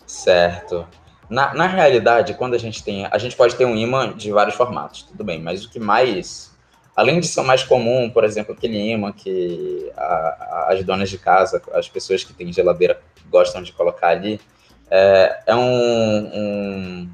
Certo. 0.04 0.88
Na, 1.28 1.54
na 1.54 1.66
realidade, 1.66 2.34
quando 2.34 2.54
a 2.54 2.58
gente 2.58 2.82
tem. 2.82 3.06
A 3.06 3.18
gente 3.18 3.36
pode 3.36 3.56
ter 3.56 3.64
um 3.64 3.76
imã 3.76 4.14
de 4.16 4.30
vários 4.30 4.54
formatos, 4.54 5.02
tudo 5.02 5.24
bem, 5.24 5.40
mas 5.40 5.64
o 5.64 5.70
que 5.70 5.80
mais. 5.80 6.52
Além 6.94 7.18
de 7.18 7.26
ser 7.26 7.42
mais 7.42 7.64
comum, 7.64 8.08
por 8.08 8.22
exemplo, 8.22 8.54
aquele 8.54 8.78
imã 8.78 9.12
que 9.12 9.90
a, 9.96 10.04
a, 10.04 10.66
as 10.72 10.84
donas 10.84 11.10
de 11.10 11.18
casa, 11.18 11.60
as 11.72 11.88
pessoas 11.88 12.22
que 12.22 12.32
têm 12.32 12.52
geladeira 12.52 13.00
gostam 13.28 13.62
de 13.62 13.72
colocar 13.72 14.08
ali, 14.08 14.40
é, 14.88 15.42
é 15.46 15.56
um, 15.56 15.60
um, 15.60 17.12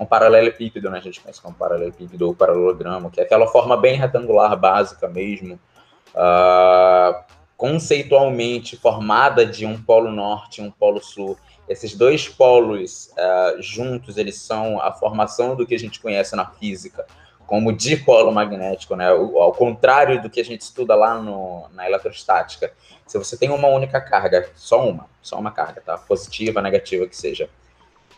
um 0.00 0.06
paralelepípedo, 0.06 0.90
né? 0.90 0.98
A 0.98 1.00
gente 1.00 1.20
conhece 1.20 1.40
como 1.40 1.54
paralelepípedo 1.54 2.26
ou 2.26 2.34
paralelogramo, 2.34 3.10
que 3.10 3.20
é 3.20 3.24
aquela 3.24 3.46
forma 3.46 3.76
bem 3.76 3.96
retangular, 3.96 4.56
básica 4.56 5.06
mesmo, 5.08 5.60
uh, 6.14 7.22
conceitualmente 7.56 8.76
formada 8.76 9.46
de 9.46 9.64
um 9.64 9.80
polo 9.80 10.10
norte 10.10 10.60
e 10.60 10.64
um 10.64 10.70
polo 10.70 11.00
sul 11.00 11.38
Esses 11.68 11.94
dois 11.94 12.28
polos 12.28 13.10
uh, 13.12 13.62
juntos, 13.62 14.16
eles 14.16 14.36
são 14.36 14.80
a 14.80 14.92
formação 14.92 15.54
do 15.54 15.66
que 15.66 15.74
a 15.74 15.78
gente 15.78 16.00
conhece 16.00 16.34
na 16.34 16.46
física 16.46 17.06
como 17.46 17.72
dipolo 17.72 18.32
magnético, 18.32 18.96
né? 18.96 19.08
Ao 19.08 19.52
contrário 19.52 20.22
do 20.22 20.30
que 20.30 20.40
a 20.40 20.44
gente 20.44 20.62
estuda 20.62 20.94
lá 20.94 21.18
no, 21.18 21.68
na 21.74 21.86
eletrostática. 21.86 22.72
Se 23.06 23.18
você 23.18 23.36
tem 23.36 23.50
uma 23.50 23.68
única 23.68 24.00
carga, 24.00 24.48
só 24.54 24.88
uma, 24.88 25.06
só 25.20 25.38
uma 25.38 25.50
carga, 25.50 25.82
tá? 25.84 25.98
Positiva, 25.98 26.62
negativa 26.62 27.06
que 27.06 27.14
seja. 27.14 27.50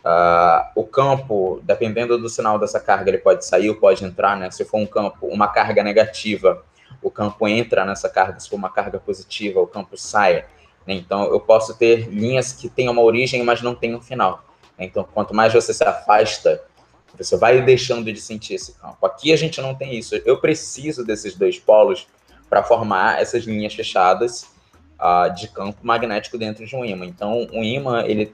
Uh, 0.05 0.69
o 0.75 0.85
campo, 0.85 1.59
dependendo 1.63 2.17
do 2.17 2.29
sinal 2.29 2.57
dessa 2.57 2.79
carga, 2.79 3.09
ele 3.09 3.17
pode 3.17 3.45
sair 3.45 3.69
ou 3.69 3.75
pode 3.75 4.05
entrar, 4.05 4.37
né? 4.37 4.49
Se 4.51 4.63
for 4.63 4.77
um 4.77 4.85
campo, 4.85 5.27
uma 5.27 5.49
carga 5.49 5.83
negativa, 5.83 6.63
o 7.01 7.11
campo 7.11 7.45
entra 7.47 7.83
nessa 7.83 8.07
carga. 8.07 8.39
Se 8.39 8.49
for 8.49 8.55
uma 8.55 8.69
carga 8.69 8.99
positiva, 8.99 9.59
o 9.59 9.67
campo 9.67 9.97
sai. 9.97 10.45
Então, 10.87 11.25
eu 11.25 11.39
posso 11.39 11.75
ter 11.77 12.07
linhas 12.09 12.51
que 12.51 12.69
têm 12.69 12.89
uma 12.89 13.01
origem, 13.01 13.43
mas 13.43 13.61
não 13.61 13.73
têm 13.73 13.95
um 13.95 14.01
final. 14.01 14.43
Então, 14.77 15.03
quanto 15.03 15.33
mais 15.33 15.53
você 15.53 15.73
se 15.73 15.83
afasta 15.83 16.61
você 17.17 17.37
vai 17.37 17.61
deixando 17.61 18.11
de 18.11 18.19
sentir 18.19 18.55
esse 18.55 18.73
campo. 18.73 19.05
Aqui 19.05 19.31
a 19.31 19.35
gente 19.35 19.61
não 19.61 19.73
tem 19.73 19.95
isso. 19.95 20.15
Eu 20.25 20.39
preciso 20.39 21.05
desses 21.05 21.35
dois 21.35 21.57
polos 21.57 22.07
para 22.49 22.63
formar 22.63 23.21
essas 23.21 23.43
linhas 23.43 23.73
fechadas 23.73 24.43
uh, 24.99 25.33
de 25.33 25.47
campo 25.47 25.77
magnético 25.81 26.37
dentro 26.37 26.65
de 26.65 26.75
um 26.75 26.83
ímã. 26.83 27.05
Então, 27.05 27.47
um 27.51 27.63
ímã, 27.63 28.03
ele... 28.05 28.33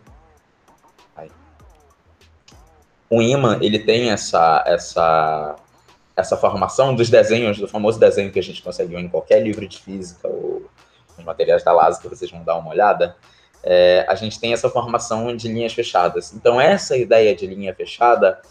Um 3.09 3.21
ímã, 3.21 3.59
ele 3.61 3.77
tem 3.77 4.09
essa, 4.09 4.63
essa, 4.65 5.57
essa 6.15 6.37
formação 6.37 6.95
dos 6.95 7.09
desenhos, 7.09 7.59
do 7.59 7.67
famoso 7.67 7.99
desenho 7.99 8.31
que 8.31 8.39
a 8.39 8.43
gente 8.43 8.61
conseguiu 8.61 8.97
em 8.99 9.09
qualquer 9.09 9.43
livro 9.43 9.67
de 9.67 9.77
física 9.79 10.29
ou 10.29 10.65
nos 11.21 11.25
materiais 11.25 11.63
da 11.63 11.71
LASA, 11.71 12.01
que 12.01 12.07
vocês 12.07 12.29
vão 12.29 12.43
dar 12.43 12.57
uma 12.57 12.71
olhada. 12.71 13.15
É, 13.63 14.05
a 14.07 14.15
gente 14.15 14.39
tem 14.39 14.53
essa 14.53 14.69
formação 14.69 15.35
de 15.35 15.47
linhas 15.47 15.73
fechadas. 15.73 16.33
Então, 16.33 16.59
essa 16.59 16.97
ideia 16.97 17.35
de 17.35 17.45
linha 17.45 17.73
fechada 17.73 18.41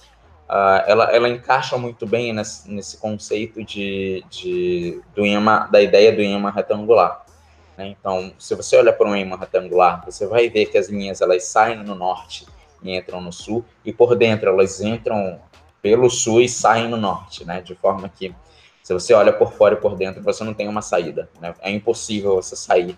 uh, 0.50 0.82
ela, 0.86 1.04
ela 1.12 1.28
encaixa 1.28 1.78
muito 1.78 2.06
bem 2.06 2.32
nesse, 2.32 2.70
nesse 2.70 2.96
conceito 2.96 3.62
de, 3.64 4.24
de, 4.28 5.00
do 5.14 5.24
imã, 5.24 5.68
da 5.70 5.80
ideia 5.80 6.12
do 6.12 6.20
imã 6.20 6.50
retangular. 6.50 7.24
Né? 7.76 7.88
Então, 7.88 8.32
se 8.38 8.54
você 8.54 8.76
olha 8.76 8.92
para 8.92 9.08
um 9.08 9.16
imã 9.16 9.36
retangular, 9.36 10.04
você 10.04 10.26
vai 10.26 10.48
ver 10.48 10.66
que 10.66 10.76
as 10.76 10.88
linhas 10.88 11.20
elas 11.20 11.44
saem 11.44 11.82
no 11.82 11.94
norte 11.94 12.46
e 12.82 12.96
entram 12.96 13.20
no 13.20 13.32
sul, 13.32 13.64
e 13.84 13.92
por 13.92 14.16
dentro 14.16 14.48
elas 14.48 14.80
entram 14.80 15.38
pelo 15.82 16.10
sul 16.10 16.40
e 16.40 16.48
saem 16.48 16.88
no 16.88 16.96
norte, 16.96 17.44
né? 17.44 17.60
de 17.60 17.74
forma 17.74 18.08
que 18.08 18.34
se 18.82 18.92
você 18.92 19.12
olha 19.14 19.32
por 19.32 19.52
fora 19.52 19.74
e 19.74 19.78
por 19.78 19.96
dentro, 19.96 20.22
você 20.22 20.42
não 20.44 20.54
tem 20.54 20.68
uma 20.68 20.82
saída. 20.82 21.28
Né? 21.40 21.54
É 21.60 21.70
impossível 21.70 22.36
você 22.36 22.56
sair 22.56 22.96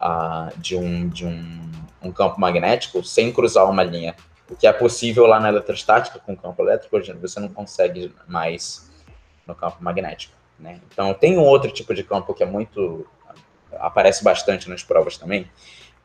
uh, 0.00 0.58
de, 0.58 0.76
um, 0.76 1.08
de 1.08 1.26
um, 1.26 1.70
um 2.02 2.12
campo 2.12 2.40
magnético 2.40 3.04
sem 3.04 3.32
cruzar 3.32 3.68
uma 3.68 3.82
linha 3.82 4.14
o 4.50 4.56
que 4.56 4.66
é 4.66 4.72
possível 4.72 5.26
lá 5.26 5.38
na 5.38 5.48
eletrostática 5.48 6.18
com 6.18 6.36
campo 6.36 6.60
elétrico, 6.62 7.00
você 7.20 7.38
não 7.38 7.48
consegue 7.48 8.12
mais 8.26 8.90
no 9.46 9.54
campo 9.54 9.76
magnético. 9.80 10.34
Né? 10.58 10.80
Então, 10.92 11.14
tem 11.14 11.38
um 11.38 11.42
outro 11.42 11.70
tipo 11.70 11.94
de 11.94 12.02
campo 12.02 12.34
que 12.34 12.42
é 12.42 12.46
muito. 12.46 13.06
aparece 13.78 14.24
bastante 14.24 14.68
nas 14.68 14.82
provas 14.82 15.16
também, 15.16 15.48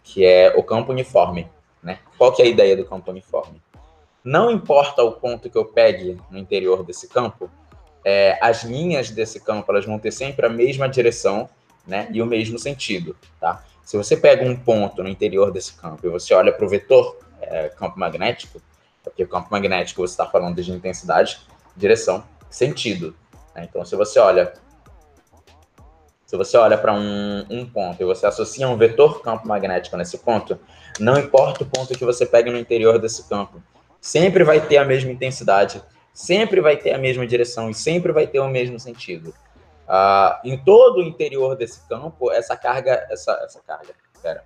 que 0.04 0.24
é 0.24 0.54
o 0.56 0.64
campo 0.64 0.92
uniforme. 0.92 1.50
Né? 1.82 2.00
Qual 2.18 2.32
que 2.32 2.42
é 2.42 2.46
a 2.46 2.48
ideia 2.48 2.78
do 2.78 2.86
campo 2.86 3.10
uniforme? 3.10 3.60
Não 4.24 4.52
importa 4.52 5.04
o 5.04 5.14
ponto 5.14 5.50
que 5.50 5.58
eu 5.58 5.66
pegue 5.66 6.20
no 6.30 6.38
interior 6.38 6.84
desse 6.84 7.08
campo, 7.08 7.50
é, 8.06 8.38
as 8.40 8.64
linhas 8.64 9.10
desse 9.10 9.40
campo 9.40 9.72
elas 9.72 9.84
vão 9.84 9.98
ter 9.98 10.12
sempre 10.12 10.46
a 10.46 10.50
mesma 10.50 10.88
direção 10.88 11.50
né, 11.88 12.08
e 12.12 12.22
o 12.22 12.26
mesmo 12.26 12.60
sentido. 12.60 13.18
Tá? 13.42 13.66
Se 13.84 13.98
você 13.98 14.16
pega 14.16 14.46
um 14.46 14.56
ponto 14.56 15.02
no 15.02 15.10
interior 15.10 15.52
desse 15.52 15.74
campo 15.74 16.06
e 16.06 16.10
você 16.10 16.34
olha 16.36 16.54
para 16.54 16.64
o 16.64 16.70
vetor 16.70 17.18
é, 17.42 17.70
campo 17.70 18.00
magnético, 18.00 18.62
porque 19.04 19.24
o 19.24 19.28
campo 19.28 19.48
magnético 19.52 20.02
você 20.02 20.14
está 20.14 20.28
falando 20.28 20.62
de 20.62 20.72
intensidade, 20.72 21.42
direção, 21.76 22.24
sentido. 22.50 23.16
Né? 23.56 23.68
Então, 23.68 23.84
se 23.84 23.96
você 23.96 24.20
olha 24.20 24.54
se 26.26 26.36
você 26.36 26.58
olha 26.58 26.76
para 26.76 26.92
um, 26.92 27.46
um, 27.52 27.66
ponto 27.68 28.02
e 28.02 28.06
você 28.06 28.26
associa 28.26 28.68
um 28.68 28.76
vetor 28.76 29.22
campo 29.22 29.48
magnético 29.48 29.96
nesse 29.96 30.18
ponto, 30.18 30.60
não 31.00 31.20
importa 31.20 31.64
o 31.64 31.68
ponto 31.68 31.96
que 31.96 32.04
você 32.04 32.26
pegue 32.26 32.50
no 32.50 32.58
interior 32.58 32.98
desse 32.98 33.30
campo, 33.30 33.62
sempre 34.02 34.44
vai 34.44 34.60
ter 34.60 34.78
a 34.78 34.86
mesma 34.86 35.12
intensidade, 35.12 35.84
sempre 36.16 36.62
vai 36.62 36.78
ter 36.78 36.94
a 36.94 36.98
mesma 36.98 37.28
direção 37.28 37.70
e 37.70 37.74
sempre 37.74 38.14
vai 38.14 38.26
ter 38.26 38.40
o 38.40 38.48
mesmo 38.48 38.80
sentido. 38.80 39.34
Uh, 39.86 40.48
em 40.48 40.58
todo 40.58 40.98
o 40.98 41.04
interior 41.04 41.56
desse 41.56 41.86
campo, 41.88 42.32
essa 42.32 42.56
carga, 42.56 43.06
essa, 43.12 43.34
essa 43.44 43.60
carga, 43.60 43.94
pera, 44.24 44.44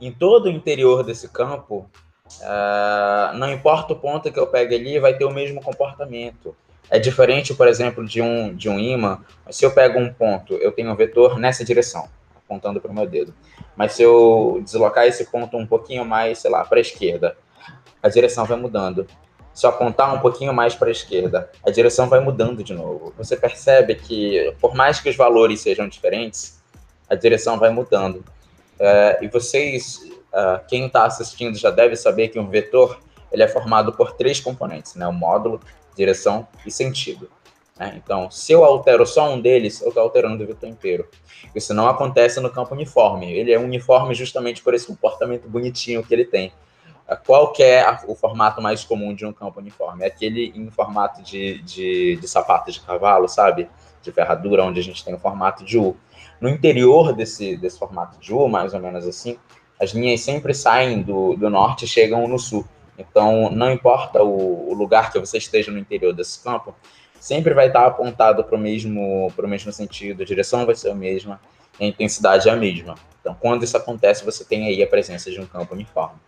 em 0.00 0.12
todo 0.12 0.46
o 0.46 0.50
interior 0.50 1.04
desse 1.04 1.28
campo, 1.28 1.88
uh, 2.40 3.34
não 3.34 3.50
importa 3.50 3.92
o 3.92 3.96
ponto 3.96 4.30
que 4.30 4.38
eu 4.38 4.48
pegue 4.48 4.74
ali, 4.74 4.98
vai 4.98 5.14
ter 5.14 5.24
o 5.24 5.30
mesmo 5.30 5.62
comportamento. 5.62 6.54
É 6.90 6.98
diferente, 6.98 7.54
por 7.54 7.68
exemplo, 7.68 8.04
de 8.04 8.20
um, 8.20 8.54
de 8.54 8.68
um 8.68 8.78
ímã. 8.78 9.24
Se 9.50 9.64
eu 9.64 9.70
pego 9.70 9.98
um 9.98 10.12
ponto, 10.12 10.54
eu 10.54 10.72
tenho 10.72 10.90
um 10.90 10.96
vetor 10.96 11.38
nessa 11.38 11.64
direção, 11.64 12.08
apontando 12.34 12.80
para 12.80 12.90
o 12.90 12.94
meu 12.94 13.06
dedo. 13.06 13.32
Mas 13.76 13.92
se 13.92 14.02
eu 14.02 14.60
deslocar 14.64 15.06
esse 15.06 15.26
ponto 15.26 15.56
um 15.56 15.66
pouquinho 15.66 16.04
mais, 16.04 16.38
sei 16.38 16.50
lá, 16.50 16.64
para 16.64 16.78
a 16.78 16.80
esquerda, 16.80 17.36
a 18.02 18.08
direção 18.08 18.44
vai 18.44 18.58
mudando. 18.58 19.06
Se 19.58 19.66
eu 19.66 19.70
apontar 19.70 20.14
um 20.14 20.20
pouquinho 20.20 20.54
mais 20.54 20.76
para 20.76 20.86
a 20.86 20.92
esquerda, 20.92 21.50
a 21.66 21.70
direção 21.72 22.08
vai 22.08 22.20
mudando 22.20 22.62
de 22.62 22.72
novo. 22.72 23.12
Você 23.18 23.36
percebe 23.36 23.96
que, 23.96 24.54
por 24.60 24.72
mais 24.72 25.00
que 25.00 25.08
os 25.08 25.16
valores 25.16 25.60
sejam 25.60 25.88
diferentes, 25.88 26.62
a 27.10 27.16
direção 27.16 27.58
vai 27.58 27.68
mudando. 27.68 28.24
É, 28.78 29.18
e 29.20 29.26
vocês, 29.26 29.96
uh, 30.32 30.64
quem 30.68 30.86
está 30.86 31.06
assistindo 31.06 31.58
já 31.58 31.72
deve 31.72 31.96
saber 31.96 32.28
que 32.28 32.38
um 32.38 32.48
vetor 32.48 33.00
ele 33.32 33.42
é 33.42 33.48
formado 33.48 33.92
por 33.92 34.12
três 34.12 34.38
componentes, 34.38 34.94
né? 34.94 35.08
O 35.08 35.12
módulo, 35.12 35.60
direção 35.96 36.46
e 36.64 36.70
sentido. 36.70 37.28
Né? 37.76 38.00
Então, 38.00 38.30
se 38.30 38.52
eu 38.52 38.64
altero 38.64 39.04
só 39.04 39.28
um 39.28 39.40
deles, 39.40 39.82
eu 39.82 39.88
estou 39.88 40.04
alterando 40.04 40.44
o 40.44 40.46
vetor 40.46 40.68
inteiro. 40.68 41.08
Isso 41.52 41.74
não 41.74 41.88
acontece 41.88 42.38
no 42.38 42.48
campo 42.48 42.76
uniforme. 42.76 43.32
Ele 43.32 43.50
é 43.50 43.58
uniforme 43.58 44.14
justamente 44.14 44.62
por 44.62 44.72
esse 44.72 44.86
comportamento 44.86 45.48
bonitinho 45.48 46.04
que 46.04 46.14
ele 46.14 46.24
tem. 46.24 46.52
Qual 47.16 47.52
que 47.52 47.62
é 47.62 47.80
a, 47.80 48.02
o 48.06 48.14
formato 48.14 48.60
mais 48.60 48.84
comum 48.84 49.14
de 49.14 49.24
um 49.24 49.32
campo 49.32 49.60
uniforme? 49.60 50.04
É 50.04 50.08
aquele 50.08 50.52
em 50.54 50.70
formato 50.70 51.22
de, 51.22 51.62
de, 51.62 52.16
de 52.16 52.28
sapato 52.28 52.70
de 52.70 52.80
cavalo, 52.80 53.28
sabe? 53.28 53.68
De 54.02 54.12
ferradura, 54.12 54.64
onde 54.64 54.80
a 54.80 54.82
gente 54.82 55.04
tem 55.04 55.14
o 55.14 55.18
formato 55.18 55.64
de 55.64 55.78
U. 55.78 55.96
No 56.40 56.48
interior 56.48 57.12
desse, 57.12 57.56
desse 57.56 57.78
formato 57.78 58.18
de 58.20 58.32
U, 58.32 58.48
mais 58.48 58.74
ou 58.74 58.80
menos 58.80 59.06
assim, 59.06 59.38
as 59.80 59.90
linhas 59.90 60.20
sempre 60.20 60.52
saem 60.52 61.02
do, 61.02 61.34
do 61.36 61.48
norte 61.48 61.84
e 61.84 61.88
chegam 61.88 62.28
no 62.28 62.38
sul. 62.38 62.66
Então, 62.98 63.50
não 63.50 63.70
importa 63.70 64.22
o, 64.22 64.70
o 64.70 64.74
lugar 64.74 65.12
que 65.12 65.18
você 65.18 65.38
esteja 65.38 65.70
no 65.70 65.78
interior 65.78 66.12
desse 66.12 66.42
campo, 66.42 66.74
sempre 67.20 67.54
vai 67.54 67.68
estar 67.68 67.86
apontado 67.86 68.44
para 68.44 68.56
o 68.56 68.58
mesmo, 68.58 69.32
mesmo 69.44 69.72
sentido, 69.72 70.22
a 70.22 70.26
direção 70.26 70.66
vai 70.66 70.74
ser 70.74 70.90
a 70.90 70.94
mesma, 70.94 71.40
a 71.80 71.84
intensidade 71.84 72.48
é 72.48 72.52
a 72.52 72.56
mesma. 72.56 72.96
Então, 73.20 73.36
quando 73.40 73.62
isso 73.62 73.76
acontece, 73.76 74.24
você 74.24 74.44
tem 74.44 74.66
aí 74.66 74.82
a 74.82 74.86
presença 74.86 75.30
de 75.30 75.40
um 75.40 75.46
campo 75.46 75.74
uniforme. 75.74 76.18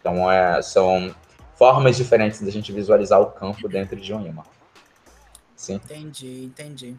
Então, 0.00 0.30
é, 0.30 0.60
são 0.62 1.14
formas 1.54 1.96
diferentes 1.96 2.40
da 2.40 2.50
gente 2.50 2.72
visualizar 2.72 3.20
o 3.20 3.26
campo 3.26 3.68
dentro 3.68 4.00
de 4.00 4.14
um 4.14 4.26
imã. 4.26 4.42
Sim? 5.54 5.74
Entendi, 5.74 6.44
entendi. 6.44 6.96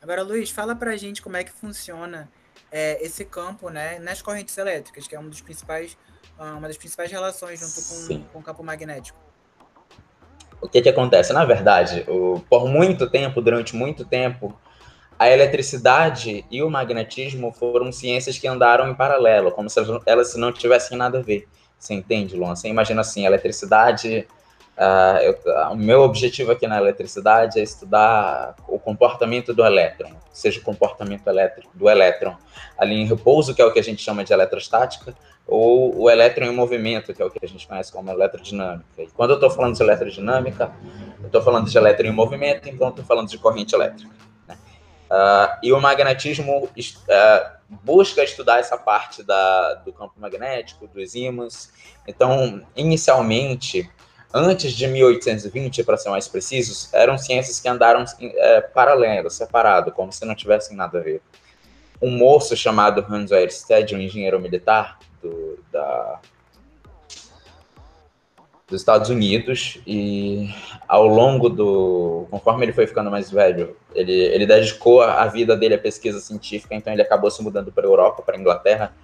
Agora, 0.00 0.22
Luiz, 0.22 0.50
fala 0.50 0.76
pra 0.76 0.96
gente 0.96 1.20
como 1.20 1.36
é 1.36 1.44
que 1.44 1.50
funciona 1.50 2.30
é, 2.70 3.04
esse 3.04 3.24
campo 3.24 3.68
né, 3.68 3.98
nas 3.98 4.22
correntes 4.22 4.56
elétricas, 4.56 5.06
que 5.06 5.14
é 5.14 5.18
uma, 5.18 5.28
dos 5.28 5.40
principais, 5.40 5.98
ah, 6.38 6.54
uma 6.54 6.68
das 6.68 6.76
principais 6.76 7.10
relações 7.10 7.58
junto 7.58 7.82
com, 7.82 8.24
com 8.32 8.38
o 8.38 8.42
campo 8.42 8.62
magnético. 8.62 9.18
O 10.60 10.68
que, 10.68 10.80
que 10.80 10.88
acontece? 10.88 11.32
Na 11.32 11.44
verdade, 11.44 12.04
o, 12.08 12.40
por 12.48 12.68
muito 12.68 13.10
tempo, 13.10 13.40
durante 13.40 13.74
muito 13.74 14.04
tempo, 14.04 14.58
a 15.18 15.28
eletricidade 15.28 16.44
e 16.50 16.62
o 16.62 16.70
magnetismo 16.70 17.52
foram 17.52 17.90
ciências 17.90 18.38
que 18.38 18.46
andaram 18.46 18.88
em 18.88 18.94
paralelo, 18.94 19.50
como 19.52 19.68
se 19.68 19.80
elas 20.06 20.34
não 20.36 20.52
tivessem 20.52 20.96
nada 20.96 21.18
a 21.18 21.22
ver. 21.22 21.48
Você 21.80 21.94
entende, 21.94 22.36
Luan? 22.36 22.54
Você 22.54 22.68
imagina 22.68 23.00
assim, 23.00 23.26
eletricidade 23.26 24.28
Uh, 24.80 25.20
eu, 25.20 25.32
uh, 25.32 25.72
o 25.74 25.76
meu 25.76 26.00
objetivo 26.00 26.52
aqui 26.52 26.66
na 26.66 26.78
eletricidade 26.78 27.60
é 27.60 27.62
estudar 27.62 28.54
o 28.66 28.78
comportamento 28.78 29.52
do 29.52 29.62
elétron, 29.62 30.10
seja 30.32 30.58
o 30.58 30.62
comportamento 30.62 31.26
elétrico, 31.26 31.70
do 31.74 31.86
elétron 31.86 32.34
ali 32.78 32.94
em 32.94 33.04
repouso, 33.04 33.54
que 33.54 33.60
é 33.60 33.64
o 33.66 33.70
que 33.70 33.78
a 33.78 33.82
gente 33.82 34.00
chama 34.00 34.24
de 34.24 34.32
eletrostática, 34.32 35.14
ou 35.46 35.94
o 36.00 36.08
elétron 36.08 36.46
em 36.46 36.54
movimento, 36.54 37.12
que 37.12 37.20
é 37.20 37.24
o 37.26 37.30
que 37.30 37.44
a 37.44 37.46
gente 37.46 37.68
conhece 37.68 37.92
como 37.92 38.10
eletrodinâmica. 38.10 39.02
E 39.02 39.08
quando 39.08 39.32
eu 39.32 39.34
estou 39.34 39.50
falando 39.50 39.76
de 39.76 39.82
eletrodinâmica, 39.82 40.72
eu 41.20 41.26
estou 41.26 41.42
falando 41.42 41.68
de 41.68 41.76
elétron 41.76 42.08
em 42.08 42.12
movimento, 42.12 42.66
então 42.66 42.88
estou 42.88 43.04
falando 43.04 43.28
de 43.28 43.36
corrente 43.36 43.74
elétrica. 43.74 44.10
Uh, 45.10 45.58
e 45.62 45.72
o 45.72 45.80
magnetismo 45.80 46.68
busca 47.68 48.22
estudar 48.22 48.60
essa 48.60 48.78
parte 48.78 49.24
da, 49.24 49.74
do 49.74 49.92
campo 49.92 50.14
magnético, 50.18 50.86
dos 50.86 51.14
ímãs. 51.14 51.72
Então, 52.06 52.64
inicialmente, 52.76 53.90
Antes 54.32 54.74
de 54.74 54.86
1820, 54.86 55.82
para 55.82 55.96
ser 55.96 56.08
mais 56.08 56.28
precisos, 56.28 56.92
eram 56.94 57.18
ciências 57.18 57.58
que 57.58 57.68
andaram 57.68 58.04
é, 58.20 58.60
paralelas, 58.60 59.34
separadas, 59.34 59.92
como 59.92 60.12
se 60.12 60.24
não 60.24 60.36
tivessem 60.36 60.76
nada 60.76 60.98
a 60.98 61.02
ver. 61.02 61.20
Um 62.00 62.16
moço 62.16 62.56
chamado 62.56 63.04
Hans 63.10 63.32
Ørsted, 63.32 63.92
um 63.92 63.98
engenheiro 63.98 64.38
militar 64.38 65.00
do, 65.20 65.58
da, 65.72 66.20
dos 68.70 68.80
Estados 68.80 69.10
Unidos 69.10 69.78
e 69.84 70.48
ao 70.86 71.06
longo 71.06 71.48
do 71.48 72.26
conforme 72.30 72.64
ele 72.64 72.72
foi 72.72 72.86
ficando 72.86 73.10
mais 73.10 73.28
velho 73.28 73.76
ele, 73.92 74.12
ele 74.12 74.46
dedicou 74.46 75.02
a, 75.02 75.26
vida 75.26 75.56
dele 75.56 75.74
à 75.74 75.78
pesquisa 75.78 76.20
científica 76.20 76.74
então 76.74 76.92
ele 76.92 77.02
acabou 77.02 77.30
se 77.30 77.42
mudando 77.42 77.72
para 77.72 77.84
a 77.84 77.88
Europa 77.88 78.22
para 78.22 78.36
a 78.36 78.40
Inglaterra. 78.40 78.94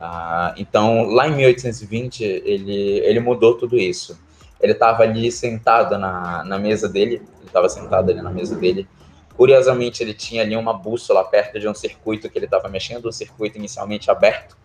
Ah, 0.00 0.54
então 0.56 1.04
lá 1.04 1.28
em 1.28 1.36
1820 1.36 2.24
ele 2.24 2.98
ele 3.00 3.20
mudou 3.20 3.56
tudo 3.56 3.78
isso. 3.78 4.18
Ele 4.60 4.72
estava 4.72 5.02
ali 5.02 5.30
sentado 5.30 5.98
na, 5.98 6.42
na 6.44 6.58
mesa 6.58 6.88
dele 6.88 7.16
ele 7.16 7.46
estava 7.46 7.68
sentado 7.68 8.10
ali 8.10 8.22
na 8.22 8.30
mesa 8.30 8.56
dele. 8.56 8.88
Curiosamente 9.36 10.02
ele 10.02 10.14
tinha 10.14 10.42
ali 10.42 10.56
uma 10.56 10.72
bússola 10.72 11.22
perto 11.22 11.60
de 11.60 11.68
um 11.68 11.74
circuito 11.74 12.30
que 12.30 12.38
ele 12.38 12.46
estava 12.46 12.68
mexendo 12.68 13.08
um 13.08 13.12
circuito 13.12 13.58
inicialmente 13.58 14.10
aberto 14.10 14.56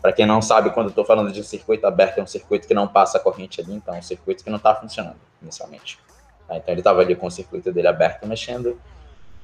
para 0.00 0.12
quem 0.12 0.26
não 0.26 0.40
sabe, 0.42 0.70
quando 0.70 0.86
eu 0.86 0.90
estou 0.90 1.04
falando 1.04 1.32
de 1.32 1.40
um 1.40 1.44
circuito 1.44 1.86
aberto, 1.86 2.18
é 2.18 2.22
um 2.22 2.26
circuito 2.26 2.68
que 2.68 2.74
não 2.74 2.86
passa 2.86 3.18
corrente 3.18 3.60
ali, 3.60 3.74
então 3.74 3.94
é 3.94 3.98
um 3.98 4.02
circuito 4.02 4.44
que 4.44 4.50
não 4.50 4.58
está 4.58 4.74
funcionando 4.74 5.16
inicialmente. 5.42 5.98
Tá? 6.46 6.56
Então 6.56 6.72
ele 6.72 6.80
estava 6.80 7.00
ali 7.00 7.16
com 7.16 7.26
o 7.26 7.30
circuito 7.30 7.72
dele 7.72 7.88
aberto 7.88 8.26
mexendo, 8.26 8.80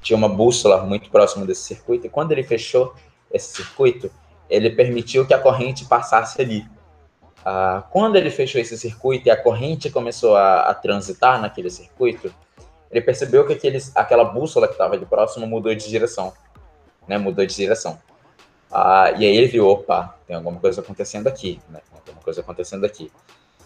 tinha 0.01 0.15
uma 0.17 0.29
bússola 0.29 0.83
muito 0.83 1.09
próximo 1.09 1.45
desse 1.45 1.63
circuito, 1.63 2.07
e 2.07 2.09
quando 2.09 2.31
ele 2.31 2.43
fechou 2.43 2.93
esse 3.31 3.55
circuito, 3.55 4.11
ele 4.49 4.69
permitiu 4.69 5.25
que 5.25 5.33
a 5.33 5.39
corrente 5.39 5.85
passasse 5.85 6.41
ali. 6.41 6.65
Ah, 7.45 7.83
quando 7.89 8.15
ele 8.15 8.29
fechou 8.29 8.61
esse 8.61 8.77
circuito 8.77 9.27
e 9.27 9.31
a 9.31 9.41
corrente 9.41 9.89
começou 9.89 10.35
a, 10.35 10.61
a 10.61 10.73
transitar 10.73 11.41
naquele 11.41 11.69
circuito, 11.69 12.33
ele 12.89 13.01
percebeu 13.01 13.45
que 13.45 13.53
aqueles, 13.53 13.91
aquela 13.95 14.23
bússola 14.23 14.67
que 14.67 14.73
estava 14.73 14.93
ali 14.93 15.05
próximo 15.05 15.47
mudou 15.47 15.73
de 15.73 15.89
direção. 15.89 16.31
Né, 17.07 17.17
mudou 17.17 17.45
de 17.45 17.53
direção. 17.53 17.99
Ah, 18.73 19.11
e 19.11 19.25
aí 19.25 19.37
ele 19.37 19.47
viu, 19.47 19.67
opa, 19.67 20.15
tem 20.25 20.35
alguma 20.35 20.59
coisa 20.59 20.81
acontecendo 20.81 21.27
aqui, 21.27 21.61
né? 21.69 21.79
Tem 21.91 21.99
alguma 21.99 22.23
coisa 22.23 22.41
acontecendo 22.41 22.85
aqui. 22.85 23.11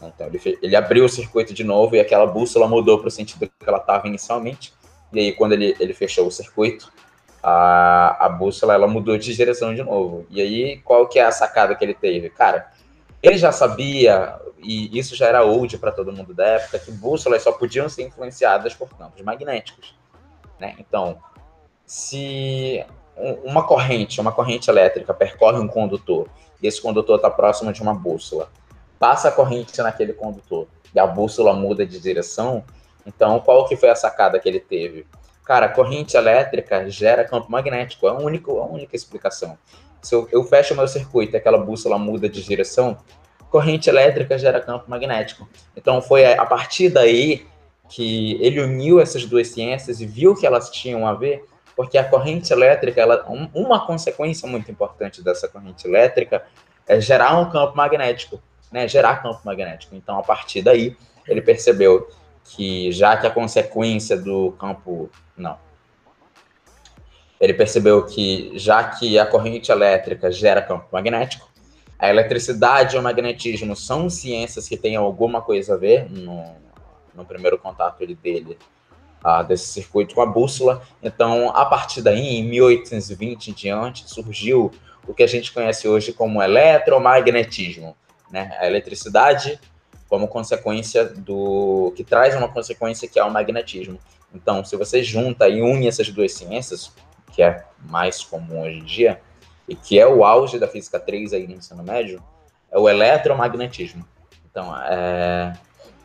Então 0.02 0.28
ele, 0.28 0.60
ele 0.62 0.76
abriu 0.76 1.06
o 1.06 1.10
circuito 1.10 1.54
de 1.54 1.64
novo 1.64 1.96
e 1.96 2.00
aquela 2.00 2.28
bússola 2.28 2.68
mudou 2.68 3.00
para 3.00 3.08
o 3.08 3.12
sentido 3.12 3.48
que 3.48 3.70
ela 3.70 3.78
estava 3.78 4.08
inicialmente. 4.08 4.74
E 5.14 5.20
aí 5.20 5.34
quando 5.34 5.54
ele, 5.54 5.76
ele 5.80 5.94
fechou 5.94 6.28
o 6.28 6.32
circuito, 6.32 6.92
a, 7.42 8.26
a 8.26 8.30
bússola 8.30 8.74
ela 8.74 8.88
mudou 8.88 9.18
de 9.18 9.34
direção 9.34 9.74
de 9.74 9.82
novo. 9.82 10.28
E 10.30 10.42
aí 10.42 10.78
qual 10.80 11.08
que 11.08 11.20
é 11.20 11.24
a 11.24 11.32
sacada 11.32 11.74
que 11.74 11.86
ele 11.86 11.94
teve? 11.94 12.30
Cara, 12.30 12.70
ele 13.24 13.38
já 13.38 13.52
sabia, 13.52 14.38
e 14.62 14.98
isso 15.00 15.16
já 15.16 15.28
era 15.28 15.44
old 15.44 15.78
para 15.78 15.92
todo 15.92 16.12
mundo 16.12 16.34
da 16.34 16.46
época, 16.46 16.80
que 16.80 16.92
bússolas 16.92 17.42
só 17.42 17.54
podiam 17.54 17.88
ser 17.88 18.04
influenciadas 18.04 18.74
por 18.74 18.90
campos 18.90 19.22
magnéticos. 19.22 19.96
Né? 20.60 20.76
Então, 20.78 21.18
se 21.86 22.86
uma 23.44 23.64
corrente, 23.64 24.22
uma 24.22 24.32
corrente 24.32 24.70
elétrica 24.70 25.14
percorre 25.14 25.60
um 25.60 25.68
condutor 25.68 26.28
e 26.62 26.68
esse 26.68 26.82
condutor 26.82 27.18
está 27.18 27.30
próximo 27.30 27.74
de 27.74 27.82
uma 27.82 27.94
bússola, 27.94 28.50
passa 29.00 29.30
a 29.30 29.32
corrente 29.32 29.82
naquele 29.82 30.14
condutor 30.14 30.68
e 30.94 31.00
a 31.00 31.08
bússola 31.08 31.54
muda 31.54 31.86
de 31.86 32.00
direção, 32.00 32.64
então 33.06 33.40
qual 33.40 33.68
que 33.68 33.76
foi 33.76 33.90
a 33.90 33.96
sacada 33.96 34.40
que 34.40 34.48
ele 34.48 34.60
teve? 34.60 35.06
Cara, 35.44 35.70
corrente 35.70 36.18
elétrica 36.18 36.90
gera 36.90 37.24
campo 37.24 37.52
magnético, 37.52 38.08
é 38.08 38.12
a 38.12 38.14
única, 38.14 38.52
a 38.52 38.66
única 38.66 38.96
explicação. 38.96 39.58
Se 40.02 40.14
eu, 40.14 40.28
eu 40.32 40.44
fecho 40.44 40.76
meu 40.76 40.88
circuito 40.88 41.36
e 41.36 41.38
aquela 41.38 41.58
bússola 41.58 41.98
muda 41.98 42.30
de 42.30 42.44
direção, 42.44 42.98
corrente 43.50 43.90
elétrica 43.90 44.38
gera 44.38 44.60
campo 44.62 44.90
magnético. 44.90 45.48
Então 45.76 46.02
foi 46.02 46.26
a 46.26 46.46
partir 46.46 46.90
daí 46.90 47.46
que 47.90 48.38
ele 48.42 48.62
uniu 48.62 49.00
essas 49.00 49.26
duas 49.26 49.48
ciências 49.48 50.02
e 50.02 50.06
viu 50.06 50.36
que 50.36 50.46
elas 50.46 50.70
tinham 50.70 51.08
a 51.08 51.14
ver 51.14 51.46
porque 51.78 51.96
a 51.96 52.04
corrente 52.04 52.52
elétrica, 52.52 53.00
ela, 53.00 53.24
um, 53.30 53.48
uma 53.54 53.86
consequência 53.86 54.50
muito 54.50 54.72
importante 54.72 55.24
dessa 55.24 55.48
corrente 55.48 55.88
elétrica 55.88 56.44
é 56.88 57.00
gerar 57.00 57.38
um 57.40 57.52
campo 57.52 57.78
magnético, 57.78 58.42
né? 58.72 58.88
Gerar 58.88 59.22
campo 59.22 59.42
magnético. 59.46 59.96
Então, 59.96 60.18
a 60.18 60.24
partir 60.24 60.64
daí, 60.64 60.98
ele 61.28 61.40
percebeu 61.40 62.10
que 62.44 62.92
já 62.92 63.16
que 63.16 63.28
a 63.28 63.30
consequência 63.30 64.18
do 64.18 64.54
campo 64.54 65.12
não, 65.38 65.60
ele 67.40 67.54
percebeu 67.54 68.04
que 68.08 68.58
já 68.58 68.84
que 68.84 69.20
a 69.20 69.26
corrente 69.28 69.72
elétrica 69.72 70.32
gera 70.32 70.64
campo 70.64 70.88
magnético, 70.92 71.48
a 72.00 72.10
eletricidade 72.10 72.96
e 72.96 73.00
o 73.00 73.04
magnetismo 73.04 73.76
são 73.76 74.10
ciências 74.10 74.68
que 74.68 74.78
têm 74.78 74.96
alguma 74.96 75.44
coisa 75.44 75.76
a 75.76 75.78
ver 75.78 76.10
no, 76.10 76.44
no 77.14 77.24
primeiro 77.24 77.60
contato 77.60 78.00
dele 78.00 78.58
uh, 79.24 79.44
desse 79.44 79.68
circuito 79.68 80.16
com 80.16 80.22
a 80.22 80.26
bússola. 80.26 80.82
Então, 81.02 81.50
a 81.50 81.66
partir 81.66 82.02
daí, 82.02 82.38
em 82.38 82.44
1820 82.44 83.50
em 83.50 83.54
diante, 83.54 84.10
surgiu 84.10 84.72
o 85.08 85.14
que 85.14 85.24
a 85.24 85.28
gente 85.28 85.52
conhece 85.54 85.88
hoje 85.88 86.12
como 86.12 86.42
eletromagnetismo, 86.42 87.96
né? 88.32 88.56
A 88.60 88.68
eletricidade 88.68 89.60
como 90.10 90.28
consequência 90.28 91.06
do 91.06 91.94
que 91.96 92.04
traz 92.04 92.36
uma 92.36 92.48
consequência 92.48 93.08
que 93.08 93.20
é 93.20 93.24
o 93.24 93.32
magnetismo. 93.32 94.00
Então, 94.34 94.64
se 94.64 94.76
você 94.76 95.04
junta 95.04 95.48
e 95.48 95.62
une 95.62 95.88
essas 95.88 96.10
duas 96.10 96.34
ciências, 96.34 96.92
que 97.34 97.42
é 97.42 97.66
mais 97.80 98.24
comum 98.24 98.62
hoje 98.62 98.80
em 98.80 98.84
dia, 98.84 99.22
e 99.68 99.76
que 99.76 100.00
é 100.00 100.08
o 100.08 100.24
auge 100.24 100.58
da 100.58 100.68
física 100.68 101.00
3 101.00 101.34
aí 101.34 101.48
no 101.48 101.56
ensino 101.56 101.84
médio, 101.84 102.24
é 102.72 102.78
o 102.78 102.88
eletromagnetismo. 102.88 104.06
Então, 104.50 104.74
é, 104.86 105.54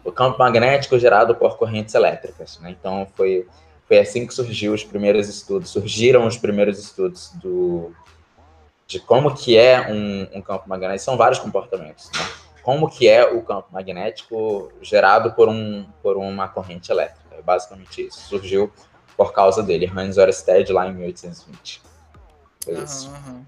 o 0.04 0.12
campo 0.12 0.38
magnético 0.38 0.98
gerado 0.98 1.34
por 1.34 1.56
correntes 1.56 1.94
elétricas. 1.94 2.58
Né? 2.60 2.70
Então, 2.70 3.06
foi, 3.14 3.46
foi 3.86 3.98
assim 3.98 4.26
que 4.26 4.34
surgiu 4.34 4.72
os 4.72 4.84
primeiros 4.84 5.28
estudos, 5.28 5.70
surgiram 5.70 6.26
os 6.26 6.36
primeiros 6.36 6.78
estudos 6.78 7.30
do, 7.34 7.92
de 8.86 9.00
como 9.00 9.34
que 9.34 9.56
é 9.56 9.90
um, 9.90 10.38
um 10.38 10.42
campo 10.42 10.68
magnético. 10.68 11.04
São 11.04 11.16
vários 11.16 11.38
comportamentos. 11.38 12.10
Né? 12.12 12.20
Como 12.62 12.88
que 12.88 13.08
é 13.08 13.24
o 13.24 13.42
campo 13.42 13.68
magnético 13.72 14.72
gerado 14.80 15.32
por, 15.32 15.48
um, 15.48 15.84
por 16.02 16.16
uma 16.16 16.48
corrente 16.48 16.90
elétrica. 16.92 17.36
É 17.36 17.42
basicamente 17.42 18.06
isso. 18.06 18.20
Surgiu 18.28 18.72
por 19.16 19.32
causa 19.32 19.62
dele, 19.62 19.90
Hans 19.94 20.16
Ørsted, 20.16 20.72
lá 20.72 20.86
em 20.86 20.94
1820. 20.94 21.82
Foi 22.64 22.74
isso. 22.74 23.10
Uhum. 23.10 23.44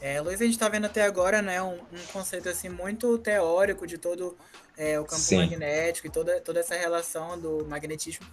É, 0.00 0.20
Luiz, 0.20 0.40
a 0.40 0.44
gente 0.44 0.54
está 0.54 0.68
vendo 0.68 0.84
até 0.84 1.02
agora 1.02 1.42
né, 1.42 1.60
um, 1.60 1.74
um, 1.74 2.06
conceito 2.12 2.48
assim 2.48 2.68
muito 2.68 3.18
teórico 3.18 3.86
de 3.86 3.98
todo 3.98 4.36
é, 4.76 4.98
o 4.98 5.04
campo 5.04 5.20
Sim. 5.20 5.38
magnético 5.38 6.06
e 6.06 6.10
toda, 6.10 6.40
toda 6.40 6.60
essa 6.60 6.76
relação 6.76 7.38
do 7.38 7.66
magnetismo. 7.66 8.24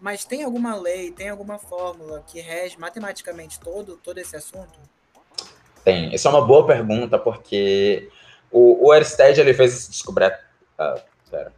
Mas 0.00 0.24
tem 0.24 0.44
alguma 0.44 0.76
lei, 0.76 1.10
tem 1.10 1.28
alguma 1.28 1.58
fórmula 1.58 2.24
que 2.26 2.40
rege 2.40 2.78
matematicamente 2.78 3.58
todo, 3.58 3.96
todo 3.96 4.18
esse 4.18 4.36
assunto? 4.36 4.78
Tem. 5.84 6.14
Essa 6.14 6.28
é 6.28 6.30
uma 6.30 6.46
boa 6.46 6.66
pergunta, 6.66 7.18
porque 7.18 8.08
o, 8.50 8.86
o 8.86 8.94
Ørsted, 8.94 9.38
ele 9.38 9.52
fez 9.52 9.74
essa 9.74 9.90
descoberta... 9.90 10.40
Ah, 10.78 11.00
pera. 11.30 11.52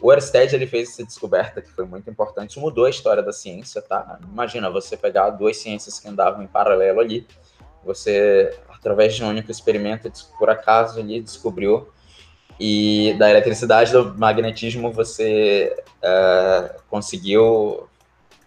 O 0.00 0.12
Ørsted, 0.12 0.54
ele 0.54 0.66
fez 0.66 0.90
essa 0.90 1.04
descoberta 1.04 1.60
que 1.60 1.70
foi 1.70 1.84
muito 1.84 2.08
importante, 2.08 2.58
mudou 2.58 2.84
a 2.84 2.90
história 2.90 3.22
da 3.22 3.32
ciência, 3.32 3.82
tá? 3.82 4.18
Imagina 4.22 4.70
você 4.70 4.96
pegar 4.96 5.30
duas 5.30 5.56
ciências 5.56 5.98
que 5.98 6.08
andavam 6.08 6.42
em 6.42 6.46
paralelo 6.46 7.00
ali, 7.00 7.26
você, 7.84 8.58
através 8.86 9.16
de 9.16 9.24
um 9.24 9.28
único 9.28 9.50
experimento, 9.50 10.08
por 10.38 10.48
acaso 10.48 11.00
ali 11.00 11.20
descobriu 11.20 11.88
e 12.58 13.16
da 13.18 13.28
eletricidade 13.28 13.90
do 13.90 14.16
magnetismo 14.16 14.92
você 14.92 15.76
uh, 15.98 16.80
conseguiu 16.88 17.88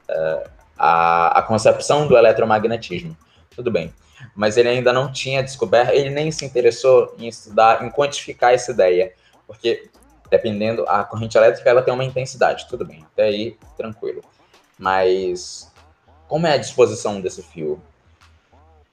uh, 0.09 0.49
a, 0.77 1.39
a 1.39 1.41
concepção 1.43 2.07
do 2.07 2.17
eletromagnetismo. 2.17 3.17
Tudo 3.53 3.69
bem. 3.69 3.93
Mas 4.33 4.55
ele 4.55 4.69
ainda 4.69 4.93
não 4.93 5.11
tinha 5.11 5.43
descoberto, 5.43 5.91
ele 5.91 6.09
nem 6.09 6.31
se 6.31 6.45
interessou 6.45 7.13
em 7.19 7.27
estudar, 7.27 7.83
em 7.83 7.91
quantificar 7.91 8.53
essa 8.53 8.71
ideia. 8.71 9.13
Porque, 9.45 9.89
dependendo, 10.31 10.85
a 10.87 11.03
corrente 11.03 11.37
elétrica 11.37 11.69
ela 11.69 11.81
tem 11.81 11.93
uma 11.93 12.05
intensidade, 12.05 12.65
tudo 12.69 12.85
bem, 12.85 13.05
até 13.11 13.23
aí 13.23 13.57
tranquilo. 13.75 14.23
Mas 14.77 15.69
como 16.27 16.47
é 16.47 16.53
a 16.53 16.57
disposição 16.57 17.19
desse 17.19 17.43
fio? 17.43 17.81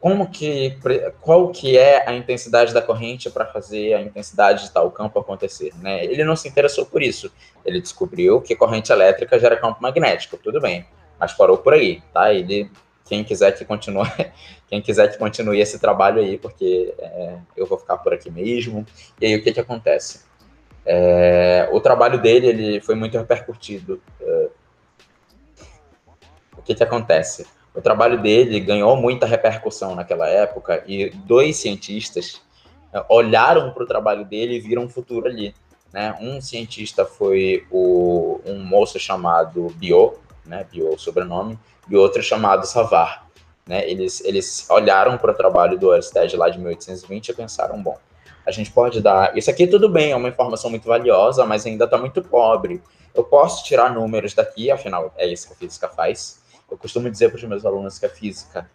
Como 0.06 0.30
que 0.30 0.78
qual 1.20 1.50
que 1.50 1.76
é 1.76 2.08
a 2.08 2.14
intensidade 2.14 2.72
da 2.72 2.80
corrente 2.80 3.28
para 3.28 3.44
fazer 3.44 3.92
a 3.92 4.00
intensidade 4.00 4.62
de 4.62 4.70
tal 4.70 4.88
campo 4.88 5.18
acontecer, 5.18 5.72
né? 5.82 6.04
Ele 6.04 6.22
não 6.22 6.36
se 6.36 6.46
interessou 6.46 6.86
por 6.86 7.02
isso. 7.02 7.28
Ele 7.64 7.80
descobriu 7.80 8.40
que 8.40 8.54
corrente 8.54 8.92
elétrica 8.92 9.36
gera 9.36 9.56
campo 9.56 9.82
magnético, 9.82 10.36
tudo 10.36 10.60
bem, 10.60 10.86
mas 11.18 11.32
parou 11.32 11.58
por 11.58 11.74
aí, 11.74 12.04
tá? 12.14 12.32
Ele 12.32 12.70
quem 13.04 13.24
quiser 13.24 13.50
que 13.50 13.64
continue, 13.64 14.06
quem 14.70 14.80
quiser 14.80 15.10
que 15.10 15.18
continue 15.18 15.60
esse 15.60 15.80
trabalho 15.80 16.22
aí, 16.22 16.38
porque 16.38 16.94
é, 17.00 17.38
eu 17.56 17.66
vou 17.66 17.76
ficar 17.76 17.96
por 17.96 18.14
aqui 18.14 18.30
mesmo. 18.30 18.86
E 19.20 19.26
aí 19.26 19.34
o 19.34 19.42
que 19.42 19.52
que 19.52 19.58
acontece? 19.58 20.20
É, 20.84 21.68
o 21.72 21.80
trabalho 21.80 22.22
dele 22.22 22.46
ele 22.46 22.80
foi 22.80 22.94
muito 22.94 23.18
repercutido. 23.18 24.00
É, 24.20 24.48
o 26.56 26.62
que 26.62 26.76
que 26.76 26.84
acontece? 26.84 27.55
O 27.76 27.82
trabalho 27.82 28.22
dele 28.22 28.58
ganhou 28.58 28.96
muita 28.96 29.26
repercussão 29.26 29.94
naquela 29.94 30.26
época 30.26 30.82
e 30.86 31.10
dois 31.10 31.58
cientistas 31.58 32.40
eh, 32.92 33.04
olharam 33.10 33.70
para 33.70 33.84
o 33.84 33.86
trabalho 33.86 34.24
dele 34.24 34.54
e 34.54 34.60
viram 34.60 34.84
um 34.84 34.88
futuro 34.88 35.26
ali. 35.26 35.54
Né? 35.92 36.16
Um 36.20 36.40
cientista 36.40 37.04
foi 37.04 37.66
o, 37.70 38.40
um 38.46 38.64
moço 38.64 38.98
chamado 38.98 39.68
Bio, 39.76 40.14
né? 40.44 40.66
Bio 40.70 40.88
é 40.88 40.94
o 40.94 40.98
sobrenome, 40.98 41.58
e 41.88 41.96
outro 41.96 42.22
chamado 42.22 42.66
Savar. 42.66 43.26
Né? 43.66 43.88
Eles, 43.88 44.24
eles 44.24 44.66
olharam 44.70 45.18
para 45.18 45.32
o 45.32 45.34
trabalho 45.34 45.78
do 45.78 45.94
Ørsted 45.94 46.34
lá 46.36 46.48
de 46.48 46.58
1820 46.58 47.28
e 47.28 47.34
pensaram, 47.34 47.82
bom, 47.82 47.98
A 48.46 48.50
gente 48.50 48.70
pode 48.70 49.00
dar. 49.00 49.36
Isso 49.36 49.50
aqui 49.50 49.66
tudo 49.66 49.88
bem, 49.88 50.12
é 50.12 50.16
uma 50.16 50.28
informação 50.28 50.70
muito 50.70 50.86
valiosa, 50.86 51.44
mas 51.44 51.66
ainda 51.66 51.84
está 51.84 51.98
muito 51.98 52.22
pobre. 52.22 52.80
Eu 53.14 53.24
posso 53.24 53.64
tirar 53.64 53.92
números 53.92 54.34
daqui, 54.34 54.70
afinal, 54.70 55.12
é 55.16 55.26
isso 55.26 55.48
que 55.48 55.52
a 55.54 55.56
física 55.56 55.88
faz. 55.88 56.40
Eu 56.70 56.76
costumo 56.76 57.10
dizer 57.10 57.28
para 57.28 57.36
os 57.36 57.44
meus 57.44 57.64
alunos 57.64 57.98
que 57.98 58.06
a 58.06 58.10
física 58.10 58.68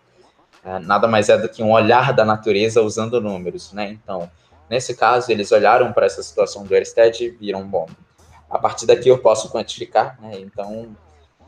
é, 0.63 0.79
nada 0.79 1.07
mais 1.07 1.27
é 1.29 1.37
do 1.37 1.49
que 1.49 1.63
um 1.63 1.71
olhar 1.71 2.13
da 2.13 2.23
natureza 2.23 2.81
usando 2.81 3.19
números, 3.19 3.73
né? 3.73 3.89
Então, 3.89 4.29
nesse 4.69 4.95
caso, 4.95 5.31
eles 5.31 5.51
olharam 5.51 5.91
para 5.91 6.05
essa 6.05 6.21
situação 6.21 6.63
do 6.63 6.75
Ersted 6.75 7.23
e 7.23 7.29
viram, 7.31 7.67
bom, 7.67 7.87
a 8.49 8.59
partir 8.59 8.85
daqui 8.85 9.09
eu 9.09 9.17
posso 9.17 9.49
quantificar, 9.49 10.19
né? 10.21 10.39
Então, 10.39 10.95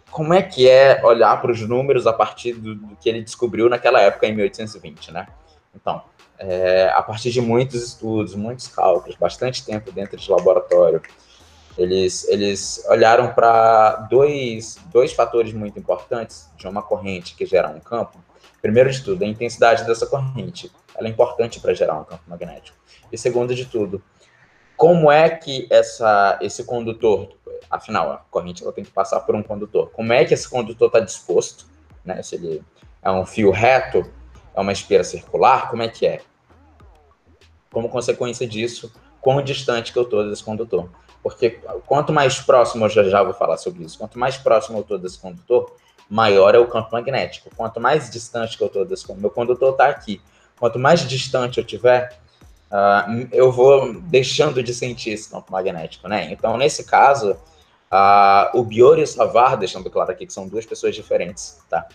como 0.10 0.34
é 0.34 0.42
que 0.42 0.68
é 0.68 1.04
olhar 1.04 1.40
para 1.42 1.52
os 1.52 1.62
números 1.62 2.08
a 2.08 2.14
partir 2.14 2.54
do, 2.54 2.76
do, 2.76 2.96
que 2.96 3.08
ele 3.08 3.22
descobriu 3.24 3.70
naquela 3.70 4.02
época, 4.02 4.26
em 4.28 4.36
1820, 4.36 5.12
né? 5.12 5.28
Então, 5.76 6.04
é, 6.40 6.90
a 6.90 7.02
partir 7.04 7.32
de 7.32 7.40
muitos 7.40 7.84
estudos, 7.84 8.36
muitos 8.36 8.68
cálculos, 8.68 9.16
bastante 9.16 9.64
tempo 9.64 9.92
dentro 9.92 10.18
de 10.18 10.32
laboratório, 10.32 11.02
eles, 11.78 12.28
eles 12.28 12.84
olharam 12.88 13.34
para 13.34 14.08
dois, 14.10 14.78
dois 14.92 15.14
fatores 15.14 15.54
muito 15.54 15.80
importantes 15.80 16.50
de 16.58 16.68
uma 16.68 16.82
corrente 16.82 17.36
que 17.36 17.46
gera 17.46 17.70
um 17.70 17.80
campo, 17.80 18.20
Primeiro 18.64 18.90
de 18.90 19.04
tudo, 19.04 19.26
a 19.26 19.28
intensidade 19.28 19.84
dessa 19.84 20.08
corrente. 20.08 20.72
Ela 20.96 21.10
é 21.10 21.12
importante 21.12 21.60
para 21.60 21.74
gerar 21.74 22.00
um 22.00 22.06
campo 22.06 22.24
magnético. 22.26 22.78
E 23.12 23.18
segundo 23.18 23.54
de 23.54 23.66
tudo, 23.66 24.02
como 24.78 25.12
é 25.12 25.30
que 25.30 25.68
essa, 25.70 26.40
esse 26.42 26.64
condutor, 26.64 27.36
afinal, 27.70 28.10
a 28.14 28.18
corrente 28.32 28.64
ela 28.64 28.72
tem 28.72 28.86
que 28.86 28.90
passar 28.90 29.20
por 29.20 29.36
um 29.36 29.44
condutor. 29.44 29.90
Como 29.92 30.14
é 30.14 30.24
que 30.24 30.34
esse 30.34 30.50
condutor 30.50 30.88
está 30.88 31.02
disposto? 31.02 31.66
Né? 32.06 32.24
Se 32.24 32.36
ele 32.36 32.64
é 33.02 33.12
um 33.12 33.26
fio 33.26 33.52
reto, 33.52 34.10
é 34.56 34.62
uma 34.62 34.72
espira 34.72 35.04
circular, 35.04 35.70
como 35.70 35.84
é 35.84 35.90
que 35.90 36.08
é? 36.08 36.22
Como 37.70 37.90
consequência 37.90 38.48
disso, 38.48 38.94
quão 39.20 39.42
distante 39.44 39.92
que 39.92 40.00
eu 40.00 40.04
estou 40.04 40.30
desse 40.30 40.42
condutor. 40.42 40.90
Porque 41.24 41.62
quanto 41.88 42.12
mais 42.12 42.40
próximo, 42.42 42.86
eu 42.86 42.90
já, 42.90 43.04
já 43.06 43.24
vou 43.24 43.34
falar 43.34 43.56
sobre 43.56 43.84
isso, 43.84 43.98
quanto 43.98 44.20
mais 44.20 44.38
próximo 44.38 44.78
eu 44.78 44.82
estou 44.82 45.00
desse 45.00 45.18
condutor, 45.18 45.74
maior 46.10 46.54
é 46.54 46.60
o 46.60 46.68
campo 46.68 46.90
magnético. 46.92 47.50
Quanto 47.56 47.80
mais 47.80 48.10
distante 48.10 48.58
que 48.58 48.64
eu 48.64 48.68
estou 48.68 48.86
desse 48.86 49.12
meu 49.14 49.30
condutor 49.30 49.72
está 49.72 49.88
aqui, 49.88 50.22
quanto 50.60 50.78
mais 50.78 51.08
distante 51.08 51.58
eu 51.58 51.64
tiver, 51.64 52.14
uh, 52.70 53.28
eu 53.32 53.52
vou 53.52 53.94
deixando 54.02 54.62
de 54.62 54.74
sentir 54.74 55.12
esse 55.12 55.30
campo 55.30 55.52
magnético, 55.52 56.08
né? 56.10 56.30
Então, 56.32 56.58
nesse 56.58 56.84
caso, 56.84 57.32
uh, 57.32 58.50
o 58.54 58.64
Bior 58.64 59.00
e 59.00 59.04
o 59.04 59.08
Savar, 59.08 59.58
deixando 59.58 59.90
claro 59.90 60.12
aqui 60.12 60.26
que 60.26 60.34
são 60.34 60.48
duas 60.48 60.66
pessoas 60.66 60.94
diferentes, 60.94 61.58
tá? 61.70 61.88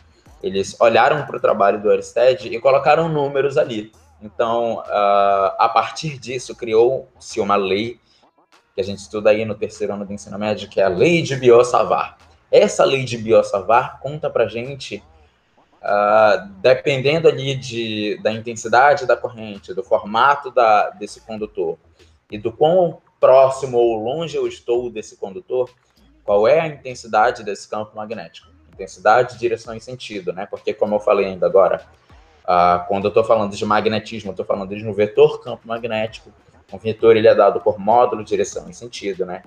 Eles 0.42 0.74
olharam 0.80 1.26
para 1.26 1.36
o 1.36 1.40
trabalho 1.40 1.80
do 1.80 1.88
Oersted 1.88 2.46
e 2.46 2.60
colocaram 2.60 3.08
números 3.08 3.58
ali. 3.58 3.92
Então, 4.22 4.78
uh, 4.78 5.52
a 5.58 5.70
partir 5.72 6.18
disso, 6.18 6.56
criou-se 6.56 7.38
uma 7.40 7.56
lei 7.56 8.00
que 8.78 8.82
a 8.82 8.84
gente 8.84 9.00
estuda 9.00 9.30
aí 9.30 9.44
no 9.44 9.56
terceiro 9.56 9.92
ano 9.92 10.06
do 10.06 10.12
ensino 10.12 10.38
médio, 10.38 10.68
que 10.68 10.80
é 10.80 10.84
a 10.84 10.88
Lei 10.88 11.20
de 11.20 11.34
Biot-Savart. 11.34 12.16
Essa 12.48 12.84
lei 12.84 13.04
de 13.04 13.18
Biosavar 13.18 13.98
conta 14.00 14.30
para 14.30 14.46
gente, 14.46 15.02
uh, 15.82 16.48
dependendo 16.60 17.26
ali 17.26 17.56
de, 17.56 18.20
da 18.22 18.30
intensidade 18.30 19.04
da 19.04 19.16
corrente, 19.16 19.74
do 19.74 19.82
formato 19.82 20.52
da, 20.52 20.90
desse 20.90 21.20
condutor 21.22 21.76
e 22.30 22.38
do 22.38 22.52
quão 22.52 23.02
próximo 23.18 23.78
ou 23.78 23.96
longe 23.96 24.36
eu 24.36 24.46
estou 24.46 24.88
desse 24.88 25.16
condutor, 25.16 25.68
qual 26.22 26.46
é 26.46 26.60
a 26.60 26.68
intensidade 26.68 27.42
desse 27.42 27.68
campo 27.68 27.96
magnético. 27.96 28.46
Intensidade, 28.72 29.40
direção 29.40 29.74
e 29.74 29.80
sentido, 29.80 30.32
né? 30.32 30.46
Porque, 30.46 30.72
como 30.72 30.94
eu 30.94 31.00
falei 31.00 31.26
ainda 31.26 31.46
agora, 31.46 31.84
uh, 32.44 32.86
quando 32.86 33.06
eu 33.06 33.08
estou 33.08 33.24
falando 33.24 33.56
de 33.56 33.64
magnetismo, 33.66 34.30
eu 34.30 34.34
estou 34.34 34.46
falando 34.46 34.76
de 34.76 34.86
um 34.86 34.92
vetor 34.92 35.40
campo 35.40 35.66
magnético. 35.66 36.32
Um 36.72 36.78
vetor 36.78 37.16
ele 37.16 37.28
é 37.28 37.34
dado 37.34 37.60
por 37.60 37.78
módulo, 37.78 38.24
direção 38.24 38.68
e 38.68 38.74
sentido, 38.74 39.24
né? 39.24 39.42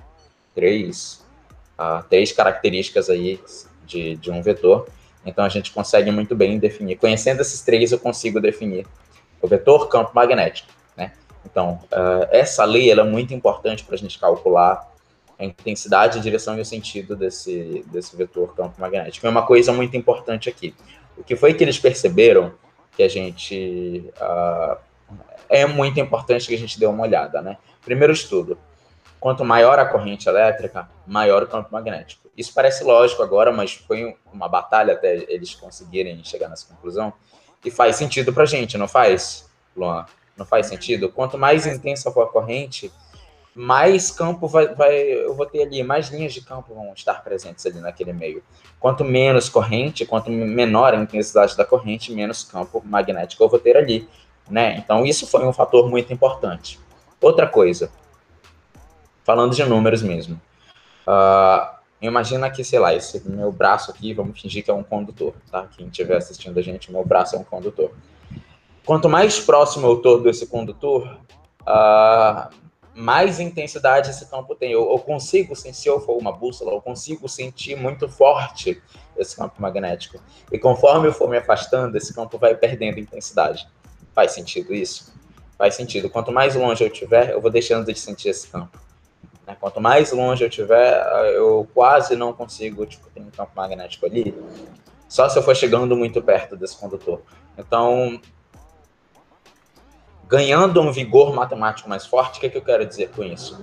Três 0.56 1.24
uh, 1.82 2.04
três 2.08 2.32
características 2.32 3.10
aí 3.10 3.40
de, 3.86 4.16
de 4.16 4.32
um 4.32 4.42
vetor. 4.42 4.88
Então 5.26 5.44
a 5.44 5.50
gente 5.50 5.72
consegue 5.72 6.12
muito 6.12 6.36
bem 6.36 6.60
definir. 6.60 6.98
Conhecendo 6.98 7.42
esses 7.42 7.62
três, 7.62 7.92
eu 7.92 8.00
consigo 8.00 8.40
definir 8.40 8.86
o 9.42 9.48
vetor 9.48 9.88
campo 9.88 10.12
magnético. 10.14 10.70
Né? 10.96 11.12
Então, 11.46 11.80
uh, 11.92 12.28
essa 12.32 12.64
lei 12.64 12.92
é 12.92 13.04
muito 13.04 13.34
importante 13.34 13.84
para 13.84 13.96
a 13.96 13.98
gente 13.98 14.20
calcular 14.20 14.90
a 15.38 15.46
intensidade, 15.46 16.20
a 16.20 16.22
direção 16.22 16.58
e 16.58 16.62
o 16.62 16.66
sentido 16.66 17.16
desse, 17.16 17.84
desse 17.92 18.16
vetor 18.16 18.56
campo 18.56 18.80
magnético. 18.80 19.26
É 19.26 19.30
uma 19.30 19.46
coisa 19.46 19.74
muito 19.74 19.98
importante 19.98 20.50
aqui. 20.50 20.76
O 21.18 21.24
que 21.24 21.36
foi 21.36 21.54
que 21.54 21.64
eles 21.64 21.80
perceberam 21.80 22.54
que 22.96 23.04
a 23.04 23.08
gente. 23.08 24.12
Uh, 24.18 24.91
é 25.52 25.66
muito 25.66 26.00
importante 26.00 26.48
que 26.48 26.56
a 26.56 26.58
gente 26.58 26.80
dê 26.80 26.86
uma 26.86 27.04
olhada, 27.04 27.42
né? 27.42 27.58
Primeiro 27.84 28.14
estudo. 28.14 28.58
Quanto 29.20 29.44
maior 29.44 29.78
a 29.78 29.86
corrente 29.86 30.28
elétrica, 30.30 30.90
maior 31.06 31.44
o 31.44 31.48
campo 31.48 31.70
magnético. 31.72 32.30
Isso 32.36 32.54
parece 32.54 32.86
lógico 32.86 33.22
agora, 33.22 33.52
mas 33.52 33.74
foi 33.74 34.16
uma 34.32 34.48
batalha 34.48 34.94
até 34.94 35.26
eles 35.28 35.54
conseguirem 35.54 36.24
chegar 36.24 36.48
nessa 36.48 36.66
conclusão. 36.66 37.12
E 37.64 37.70
faz 37.70 37.98
sentido 37.98 38.32
para 38.32 38.44
a 38.44 38.46
gente, 38.48 38.78
não 38.78 38.88
faz, 38.88 39.48
Luan? 39.76 40.06
Não 40.38 40.46
faz 40.46 40.68
sentido? 40.68 41.10
Quanto 41.10 41.38
mais 41.38 41.68
intensa 41.68 42.10
for 42.12 42.24
a 42.24 42.28
corrente, 42.28 42.92
mais 43.54 44.10
campo 44.10 44.48
vai, 44.48 44.74
vai, 44.74 44.96
eu 44.96 45.36
vou 45.36 45.46
ter 45.46 45.64
ali, 45.64 45.84
mais 45.84 46.08
linhas 46.08 46.34
de 46.34 46.42
campo 46.42 46.74
vão 46.74 46.94
estar 46.94 47.22
presentes 47.22 47.66
ali 47.66 47.80
naquele 47.80 48.14
meio. 48.14 48.42
Quanto 48.80 49.04
menos 49.04 49.50
corrente, 49.50 50.06
quanto 50.06 50.32
menor 50.32 50.94
a 50.94 50.98
intensidade 50.98 51.58
da 51.58 51.66
corrente, 51.66 52.14
menos 52.14 52.46
campo 52.46 52.82
magnético 52.86 53.44
eu 53.44 53.50
vou 53.50 53.60
ter 53.60 53.76
ali, 53.76 54.08
né? 54.50 54.78
Então 54.78 55.06
isso 55.06 55.28
foi 55.28 55.46
um 55.46 55.54
fator 55.54 55.90
muito 55.90 56.12
importante. 56.12 56.80
Outra 57.22 57.48
coisa, 57.48 57.92
falando 59.24 59.56
de 59.56 59.64
números 59.64 60.02
mesmo. 60.02 60.42
Uh, 61.08 61.76
imagina 62.02 62.50
que, 62.50 62.64
sei 62.64 62.80
lá, 62.80 62.94
esse 62.94 63.28
meu 63.30 63.52
braço 63.52 63.92
aqui, 63.92 64.14
vamos 64.14 64.40
fingir 64.40 64.64
que 64.64 64.72
é 64.72 64.74
um 64.74 64.84
condutor, 64.84 65.34
tá? 65.52 65.68
Quem 65.76 65.88
estiver 65.88 66.18
assistindo 66.18 66.58
a 66.58 66.62
gente, 66.62 66.92
meu 66.92 67.06
braço 67.06 67.36
é 67.36 67.40
um 67.40 67.44
condutor. 67.44 67.92
Quanto 68.86 69.08
mais 69.08 69.40
próximo 69.40 69.88
eu 69.88 69.98
estou 69.98 70.22
desse 70.22 70.48
condutor, 70.48 71.18
uh, 71.62 72.50
mais 72.94 73.40
intensidade 73.40 74.10
esse 74.10 74.30
campo 74.30 74.56
tem. 74.56 74.72
Eu, 74.72 74.90
eu, 74.92 75.00
consigo, 75.00 75.56
se 75.56 75.88
eu 75.88 76.00
for 76.00 76.18
uma 76.18 76.32
bússola, 76.32 76.72
eu 76.72 76.82
consigo 76.82 77.28
sentir 77.30 77.76
muito 77.76 78.10
forte 78.10 78.82
esse 79.18 79.36
campo 79.36 79.62
magnético. 79.62 80.20
E 80.52 80.58
conforme 80.58 81.08
eu 81.08 81.14
for 81.14 81.30
me 81.30 81.38
afastando, 81.38 81.96
esse 81.98 82.14
campo 82.14 82.38
vai 82.38 82.56
perdendo 82.56 83.00
intensidade. 83.00 83.68
Faz 84.14 84.32
sentido 84.32 84.74
isso? 84.74 85.14
Faz 85.58 85.76
sentido. 85.76 86.10
Quanto 86.10 86.32
mais 86.32 86.56
longe 86.56 86.84
eu 86.84 86.88
estiver, 86.88 87.32
eu 87.32 87.42
vou 87.42 87.52
deixando 87.52 87.86
de 87.86 87.98
sentir 87.98 88.30
esse 88.30 88.48
campo. 88.48 88.80
Né? 89.46 89.56
Quanto 89.60 89.80
mais 89.80 90.12
longe 90.12 90.44
eu 90.44 90.50
tiver, 90.50 91.04
eu 91.34 91.68
quase 91.74 92.16
não 92.16 92.34
consigo, 92.34 92.86
tipo, 92.86 93.10
ter 93.10 93.22
um 93.22 93.30
campo 93.30 93.52
magnético 93.56 94.06
ali, 94.06 94.36
só 95.08 95.28
se 95.28 95.38
eu 95.38 95.44
for 95.44 95.56
chegando 95.56 95.96
muito 95.96 96.22
perto 96.22 96.56
desse 96.56 96.78
condutor. 96.78 97.22
Então, 97.58 98.20
ganhando 100.26 100.82
um 100.82 100.92
vigor 100.92 101.34
matemático 101.34 101.90
mais 101.90 102.06
forte, 102.06 102.38
o 102.38 102.40
que, 102.40 102.48
é 102.48 102.50
que 102.50 102.58
eu 102.58 102.64
quero 102.64 102.86
dizer 102.86 103.12
com 103.12 103.24
isso? 103.24 103.62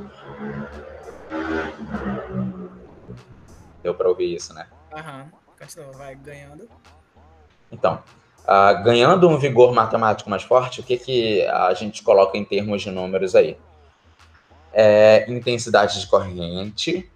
Deu 3.82 3.94
para 3.94 4.08
ouvir 4.08 4.34
isso, 4.34 4.52
né? 4.52 4.66
Aham, 4.92 5.30
uhum. 5.78 5.92
vai 5.92 6.14
ganhando. 6.14 6.68
Então, 7.72 8.02
uh, 8.48 8.82
ganhando 8.82 9.28
um 9.28 9.36
vigor 9.36 9.72
matemático 9.72 10.30
mais 10.30 10.42
forte, 10.42 10.80
o 10.80 10.82
que, 10.82 10.96
que 10.96 11.46
a 11.46 11.74
gente 11.74 12.02
coloca 12.02 12.36
em 12.36 12.44
termos 12.44 12.82
de 12.82 12.90
números 12.90 13.34
aí? 13.34 13.56
é, 14.72 15.30
intensidade 15.30 16.00
de 16.00 16.06
corrente, 16.06 17.10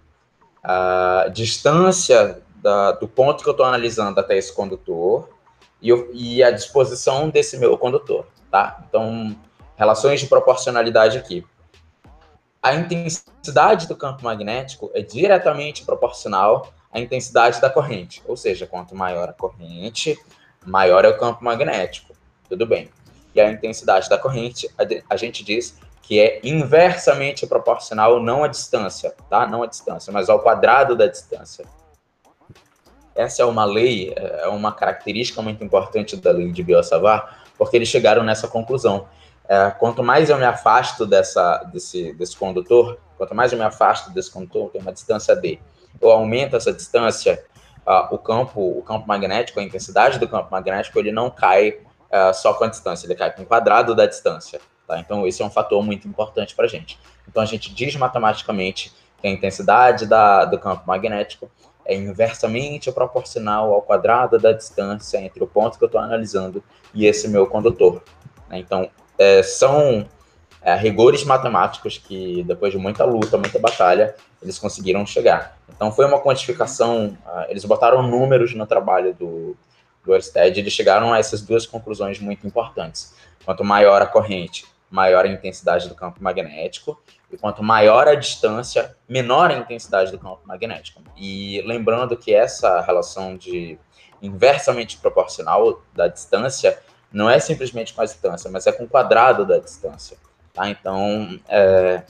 a 0.63 1.27
distância 1.31 2.41
da, 2.55 2.91
do 2.91 3.07
ponto 3.07 3.43
que 3.43 3.49
eu 3.49 3.51
estou 3.51 3.65
analisando 3.65 4.19
até 4.19 4.37
esse 4.37 4.53
condutor 4.53 5.29
e, 5.81 5.91
e, 6.13 6.43
a 6.43 6.51
disposição 6.51 7.29
desse 7.29 7.57
meu 7.57 7.77
condutor, 7.77 8.27
tá? 8.49 8.83
Então, 8.87 9.35
relações 9.75 10.21
de 10.21 10.27
proporcionalidade 10.27 11.17
aqui. 11.17 11.45
A 12.61 12.73
intensidade 12.73 13.87
do 13.87 13.95
campo 13.95 14.23
magnético 14.23 14.89
é 14.93 15.01
diretamente 15.01 15.83
proporcional 15.83 16.71
à 16.91 16.99
intensidade 16.99 17.59
da 17.59 17.69
corrente, 17.69 18.23
ou 18.25 18.37
seja, 18.37 18.65
quanto 18.65 18.95
maior 18.95 19.29
a 19.29 19.33
corrente, 19.33 20.17
maior 20.65 21.05
é 21.05 21.09
o 21.09 21.17
campo 21.17 21.43
magnético, 21.43 22.13
tudo 22.49 22.65
bem. 22.65 22.89
E 23.33 23.41
a 23.41 23.51
intensidade 23.51 24.09
da 24.09 24.17
corrente, 24.17 24.69
a, 25.09 25.17
gente 25.17 25.43
diz 25.43 25.77
que 26.01 26.19
é 26.19 26.39
inversamente 26.43 27.47
proporcional 27.47 28.21
não 28.21 28.43
à 28.43 28.47
distância, 28.47 29.15
tá? 29.29 29.47
Não 29.47 29.63
à 29.63 29.65
distância, 29.65 30.13
mas 30.13 30.29
ao 30.29 30.39
quadrado 30.39 30.95
da 30.95 31.07
distância. 31.07 31.65
Essa 33.15 33.41
é 33.41 33.45
uma 33.45 33.65
lei, 33.65 34.13
é 34.15 34.47
uma 34.47 34.71
característica 34.71 35.41
muito 35.41 35.63
importante 35.63 36.15
da 36.15 36.31
lei 36.31 36.51
de 36.51 36.63
Biot-Savart, 36.63 37.33
porque 37.57 37.77
eles 37.77 37.87
chegaram 37.87 38.23
nessa 38.23 38.47
conclusão. 38.47 39.07
É, 39.47 39.71
quanto 39.71 40.03
mais 40.03 40.29
eu 40.29 40.37
me 40.37 40.45
afasto 40.45 41.05
dessa, 41.05 41.57
desse, 41.71 42.13
desse 42.13 42.35
condutor, 42.37 42.97
quanto 43.17 43.35
mais 43.35 43.51
eu 43.51 43.57
me 43.57 43.65
afasto 43.65 44.11
desse 44.11 44.31
condutor, 44.31 44.69
tem 44.69 44.81
uma 44.81 44.93
distância 44.93 45.35
d, 45.35 45.59
eu 46.01 46.11
aumento 46.11 46.55
essa 46.55 46.73
distância, 46.73 47.43
uh, 47.85 48.13
o 48.13 48.17
campo, 48.17 48.61
o 48.61 48.81
campo 48.81 49.07
magnético, 49.07 49.59
a 49.59 49.63
intensidade 49.63 50.19
do 50.19 50.27
campo 50.27 50.49
magnético, 50.51 50.99
ele 50.99 51.11
não 51.11 51.29
cai 51.29 51.69
uh, 51.69 52.33
só 52.33 52.53
com 52.53 52.63
a 52.63 52.67
distância, 52.67 53.05
ele 53.05 53.15
cai 53.15 53.31
com 53.33 53.43
o 53.43 53.45
quadrado 53.45 53.95
da 53.95 54.05
distância. 54.05 54.59
Tá? 54.87 54.99
Então, 54.99 55.25
esse 55.27 55.41
é 55.41 55.45
um 55.45 55.49
fator 55.49 55.83
muito 55.83 56.07
importante 56.07 56.55
para 56.55 56.65
a 56.65 56.67
gente. 56.67 56.99
Então, 57.27 57.41
a 57.41 57.45
gente 57.45 57.73
diz 57.73 57.95
matematicamente 57.95 58.93
que 59.21 59.27
a 59.27 59.29
intensidade 59.29 60.05
da, 60.05 60.45
do 60.45 60.59
campo 60.59 60.83
magnético 60.85 61.49
é 61.85 61.95
inversamente 61.95 62.91
proporcional 62.91 63.73
ao 63.73 63.81
quadrado 63.81 64.39
da 64.39 64.51
distância 64.51 65.17
entre 65.17 65.43
o 65.43 65.47
ponto 65.47 65.77
que 65.77 65.83
eu 65.83 65.87
estou 65.87 65.99
analisando 65.99 66.63
e 66.93 67.05
esse 67.05 67.27
meu 67.27 67.47
condutor. 67.47 68.03
Né? 68.49 68.59
Então, 68.59 68.89
é, 69.17 69.43
são 69.43 70.07
é, 70.61 70.75
rigores 70.75 71.23
matemáticos 71.23 71.97
que, 71.97 72.43
depois 72.43 72.71
de 72.71 72.77
muita 72.77 73.03
luta, 73.03 73.37
muita 73.37 73.59
batalha, 73.59 74.15
eles 74.43 74.59
conseguiram 74.59 75.05
chegar. 75.05 75.57
Então, 75.75 75.91
foi 75.91 76.05
uma 76.05 76.19
quantificação, 76.19 77.17
uh, 77.25 77.45
eles 77.49 77.65
botaram 77.65 78.03
números 78.03 78.53
no 78.53 78.67
trabalho 78.67 79.13
do, 79.13 79.57
do 80.05 80.13
e 80.13 80.59
eles 80.59 80.73
chegaram 80.73 81.13
a 81.13 81.17
essas 81.17 81.41
duas 81.41 81.65
conclusões 81.65 82.19
muito 82.19 82.45
importantes. 82.45 83.15
Quanto 83.43 83.63
maior 83.63 84.01
a 84.01 84.05
corrente, 84.05 84.65
maior 84.91 85.25
a 85.25 85.27
intensidade 85.27 85.89
do 85.89 85.95
campo 85.95 86.21
magnético, 86.21 87.01
e 87.31 87.37
quanto 87.37 87.63
maior 87.63 88.07
a 88.07 88.13
distância, 88.13 88.95
menor 89.09 89.49
a 89.49 89.55
intensidade 89.55 90.11
do 90.11 90.19
campo 90.19 90.41
magnético. 90.45 91.01
E 91.17 91.63
lembrando 91.65 92.15
que 92.15 92.33
essa 92.33 92.79
relação 92.81 93.35
de 93.35 93.79
inversamente 94.21 94.97
proporcional 94.97 95.81
da 95.93 96.07
distância 96.07 96.79
não 97.11 97.29
é 97.29 97.39
simplesmente 97.39 97.93
com 97.93 98.01
a 98.01 98.05
distância, 98.05 98.49
mas 98.51 98.67
é 98.67 98.71
com 98.71 98.83
o 98.83 98.87
quadrado 98.87 99.45
da 99.45 99.57
distância. 99.57 100.17
Tá? 100.53 100.69
Então, 100.69 101.39
é, 101.47 102.03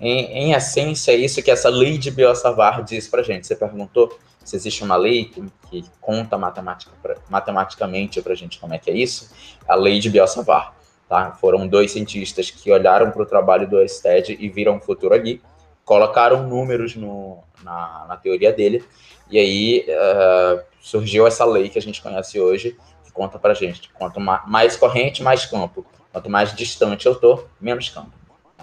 em, 0.00 0.24
em, 0.32 0.52
essência, 0.52 1.12
é 1.12 1.16
isso 1.16 1.42
que 1.42 1.50
essa 1.50 1.68
lei 1.68 1.96
de 1.98 2.10
Biot-Savart 2.10 2.84
diz 2.84 3.08
para 3.08 3.22
gente. 3.22 3.46
Você 3.46 3.56
perguntou 3.56 4.18
se 4.44 4.54
existe 4.54 4.84
uma 4.84 4.96
lei 4.96 5.24
que, 5.24 5.42
que 5.68 5.84
conta 6.00 6.38
matematica 6.38 6.92
pra, 7.02 7.16
matematicamente 7.28 8.20
para 8.22 8.34
gente 8.34 8.58
como 8.58 8.74
é 8.74 8.78
que 8.78 8.90
é 8.90 8.94
isso. 8.94 9.30
A 9.66 9.74
lei 9.74 9.98
de 9.98 10.10
Biot-Savart. 10.10 10.74
Tá? 11.08 11.32
Foram 11.32 11.68
dois 11.68 11.92
cientistas 11.92 12.50
que 12.50 12.70
olharam 12.70 13.10
para 13.10 13.22
o 13.22 13.26
trabalho 13.26 13.68
do 13.68 13.80
Ørsted 13.80 14.36
e 14.40 14.48
viram 14.48 14.76
o 14.76 14.80
futuro 14.80 15.14
ali, 15.14 15.40
colocaram 15.84 16.48
números 16.48 16.96
no, 16.96 17.44
na, 17.62 18.06
na 18.08 18.16
teoria 18.16 18.52
dele, 18.52 18.84
e 19.30 19.38
aí 19.38 19.86
uh, 19.88 20.64
surgiu 20.80 21.24
essa 21.24 21.44
lei 21.44 21.68
que 21.68 21.78
a 21.78 21.82
gente 21.82 22.02
conhece 22.02 22.40
hoje, 22.40 22.76
que 23.04 23.12
conta 23.12 23.38
para 23.38 23.54
gente, 23.54 23.88
quanto 23.92 24.20
mais 24.20 24.76
corrente, 24.76 25.22
mais 25.22 25.46
campo. 25.46 25.86
Quanto 26.12 26.30
mais 26.30 26.54
distante 26.54 27.06
eu 27.06 27.12
estou, 27.12 27.46
menos 27.60 27.88
campo. 27.90 28.12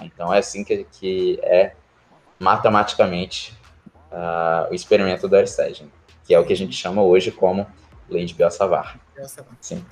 Então 0.02 0.34
é 0.34 0.40
assim 0.40 0.64
que, 0.64 0.86
que 0.92 1.40
é 1.44 1.76
matematicamente 2.40 3.58
uh, 4.12 4.72
o 4.72 4.74
experimento 4.74 5.28
do 5.28 5.36
Ørsted, 5.36 5.92
que 6.24 6.34
é 6.34 6.40
o 6.40 6.46
que 6.46 6.54
a 6.54 6.58
gente 6.58 6.76
chama 6.76 7.04
hoje 7.04 7.32
como 7.32 7.68
lei 8.10 8.26
de 8.26 8.34
Biot-Savart. 8.34 8.98
Sim. 9.62 9.86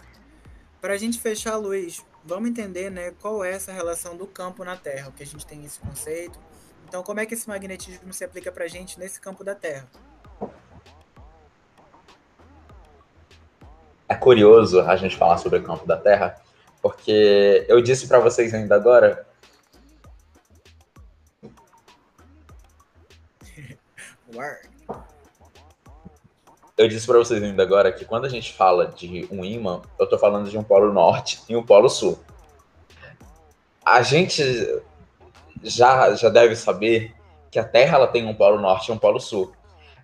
Para 0.80 0.94
a 0.94 0.98
gente 0.98 1.20
fechar, 1.20 1.58
Luiz, 1.58 2.04
vamos 2.24 2.50
entender 2.50 2.90
né, 2.90 3.12
qual 3.22 3.44
é 3.44 3.52
essa 3.52 3.72
relação 3.72 4.18
do 4.18 4.26
campo 4.26 4.64
na 4.64 4.76
Terra, 4.76 5.10
o 5.10 5.12
que 5.12 5.24
a 5.24 5.26
gente 5.26 5.46
tem 5.46 5.64
esse 5.64 5.80
conceito. 5.80 6.40
Então, 6.88 7.04
como 7.04 7.20
é 7.20 7.26
que 7.26 7.34
esse 7.34 7.48
magnetismo 7.48 8.12
se 8.14 8.24
aplica 8.24 8.52
para 8.52 8.66
a 8.66 8.68
gente 8.68 9.00
nesse 9.00 9.20
campo 9.22 9.44
da 9.44 9.56
Terra? 9.56 9.88
É 14.10 14.16
curioso 14.16 14.82
a 14.82 14.96
gente 14.98 15.16
falar 15.16 15.38
sobre 15.38 15.60
o 15.60 15.64
campo 15.64 15.86
da 15.86 15.96
Terra, 15.96 16.36
porque 16.82 17.66
eu 17.70 17.82
disse 17.82 18.08
para 18.08 18.20
vocês 18.20 18.54
ainda 18.54 18.76
agora. 18.76 19.26
Eu 26.82 26.88
disse 26.88 27.06
para 27.06 27.18
vocês 27.18 27.42
ainda 27.42 27.62
agora 27.62 27.92
que 27.92 28.06
quando 28.06 28.26
a 28.26 28.30
gente 28.30 28.54
fala 28.54 28.88
de 28.88 29.28
um 29.32 29.46
ímã, 29.46 29.82
eu 30.00 30.06
estou 30.06 30.18
falando 30.18 30.50
de 30.50 30.58
um 30.58 30.64
polo 30.64 30.92
norte 30.92 31.40
e 31.48 31.56
um 31.56 31.64
polo 31.64 31.90
sul. 31.90 32.20
A 33.86 34.02
gente 34.02 34.44
já, 35.64 36.16
já 36.16 36.30
deve 36.30 36.56
saber 36.56 37.14
que 37.52 37.60
a 37.60 37.64
Terra 37.64 37.98
ela 37.98 38.08
tem 38.08 38.26
um 38.26 38.34
polo 38.34 38.60
norte 38.60 38.90
e 38.90 38.92
um 38.92 38.98
polo 38.98 39.20
sul. 39.20 39.52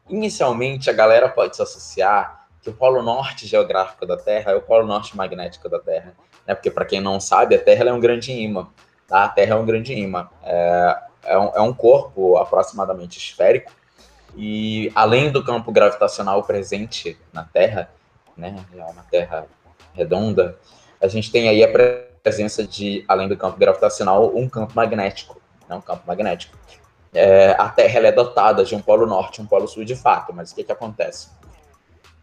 Inicialmente, 0.09 0.89
a 0.89 0.93
galera 0.93 1.29
pode 1.29 1.55
se 1.55 1.61
associar 1.61 2.47
que 2.61 2.69
o 2.69 2.73
polo 2.73 3.01
norte 3.01 3.47
geográfico 3.47 4.05
da 4.05 4.17
Terra 4.17 4.51
é 4.51 4.55
o 4.55 4.61
polo 4.61 4.85
norte 4.85 5.15
magnético 5.15 5.67
da 5.69 5.79
Terra. 5.79 6.13
Né? 6.45 6.53
Porque, 6.53 6.69
para 6.69 6.85
quem 6.85 7.01
não 7.01 7.19
sabe, 7.19 7.55
a 7.55 7.59
Terra 7.59 7.89
é 7.89 7.93
um 7.93 7.99
grande 7.99 8.31
ímã. 8.31 8.67
Tá? 9.07 9.25
A 9.25 9.29
Terra 9.29 9.55
é 9.55 9.57
um 9.57 9.65
grande 9.65 9.93
ímã. 9.93 10.29
É, 10.43 10.97
é, 11.23 11.37
um, 11.37 11.51
é 11.55 11.61
um 11.61 11.73
corpo 11.73 12.37
aproximadamente 12.37 13.17
esférico 13.17 13.71
e 14.37 14.91
além 14.93 15.31
do 15.31 15.43
campo 15.43 15.71
gravitacional 15.71 16.43
presente 16.43 17.17
na 17.33 17.43
Terra, 17.43 17.89
né, 18.37 18.55
é 18.71 18.83
uma 18.83 19.03
Terra 19.09 19.47
redonda, 19.95 20.55
a 21.01 21.07
gente 21.07 21.31
tem 21.31 21.49
aí 21.49 21.63
a 21.63 21.99
presença 22.21 22.63
de, 22.63 23.03
além 23.07 23.27
do 23.27 23.35
campo 23.35 23.57
gravitacional, 23.57 24.31
um 24.37 24.47
campo 24.47 24.73
magnético, 24.75 25.41
né, 25.67 25.75
um 25.75 25.81
campo 25.81 26.03
magnético. 26.05 26.55
É, 27.11 27.55
a 27.57 27.67
Terra 27.69 28.07
é 28.07 28.11
dotada 28.11 28.63
de 28.63 28.75
um 28.75 28.81
polo 28.81 29.07
norte 29.07 29.39
e 29.39 29.41
um 29.41 29.47
polo 29.47 29.67
sul 29.67 29.83
de 29.83 29.95
fato, 29.95 30.31
mas 30.31 30.51
o 30.51 30.55
que, 30.55 30.63
que 30.63 30.71
acontece? 30.71 31.29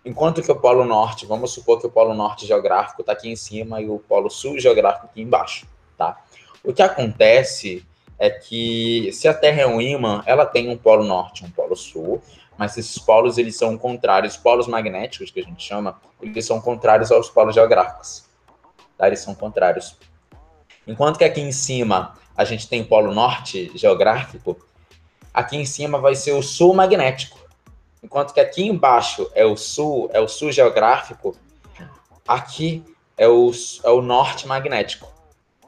Enquanto 0.04 0.40
que 0.40 0.52
o 0.52 0.56
polo 0.56 0.84
norte, 0.84 1.26
vamos 1.26 1.52
supor 1.52 1.80
que 1.80 1.86
o 1.86 1.90
polo 1.90 2.14
norte 2.14 2.46
geográfico 2.46 3.00
está 3.00 3.12
aqui 3.12 3.28
em 3.28 3.34
cima 3.34 3.80
e 3.80 3.88
o 3.88 3.98
polo 3.98 4.30
sul 4.30 4.60
geográfico 4.60 5.06
aqui 5.06 5.20
embaixo, 5.20 5.66
tá? 5.98 6.22
O 6.62 6.72
que 6.72 6.82
acontece 6.82 7.84
é 8.18 8.30
que 8.30 9.10
se 9.12 9.26
a 9.28 9.34
Terra 9.34 9.62
é 9.62 9.66
um 9.66 9.80
ímã, 9.80 10.22
ela 10.26 10.46
tem 10.46 10.68
um 10.68 10.76
polo 10.76 11.04
norte 11.04 11.42
e 11.42 11.46
um 11.46 11.50
polo 11.50 11.76
sul, 11.76 12.22
mas 12.56 12.76
esses 12.76 12.98
polos 12.98 13.38
eles 13.38 13.56
são 13.56 13.76
contrários, 13.76 14.36
polos 14.36 14.66
magnéticos 14.66 15.30
que 15.30 15.40
a 15.40 15.42
gente 15.42 15.62
chama, 15.62 16.00
eles 16.22 16.46
são 16.46 16.60
contrários 16.60 17.10
aos 17.10 17.28
polos 17.28 17.54
geográficos. 17.54 18.24
Tá? 18.96 19.08
Eles 19.08 19.20
são 19.20 19.34
contrários. 19.34 19.96
Enquanto 20.86 21.18
que 21.18 21.24
aqui 21.24 21.40
em 21.40 21.52
cima 21.52 22.16
a 22.36 22.44
gente 22.44 22.68
tem 22.68 22.84
polo 22.84 23.12
norte 23.12 23.70
geográfico, 23.74 24.56
aqui 25.32 25.56
em 25.56 25.64
cima 25.64 25.98
vai 25.98 26.14
ser 26.14 26.32
o 26.32 26.42
sul 26.42 26.74
magnético. 26.74 27.38
Enquanto 28.02 28.34
que 28.34 28.40
aqui 28.40 28.66
embaixo 28.66 29.30
é 29.34 29.44
o 29.44 29.56
sul, 29.56 30.10
é 30.12 30.20
o 30.20 30.28
sul 30.28 30.52
geográfico, 30.52 31.36
aqui 32.28 32.84
é 33.16 33.26
o, 33.26 33.50
é 33.82 33.90
o 33.90 34.02
norte 34.02 34.46
magnético 34.46 35.14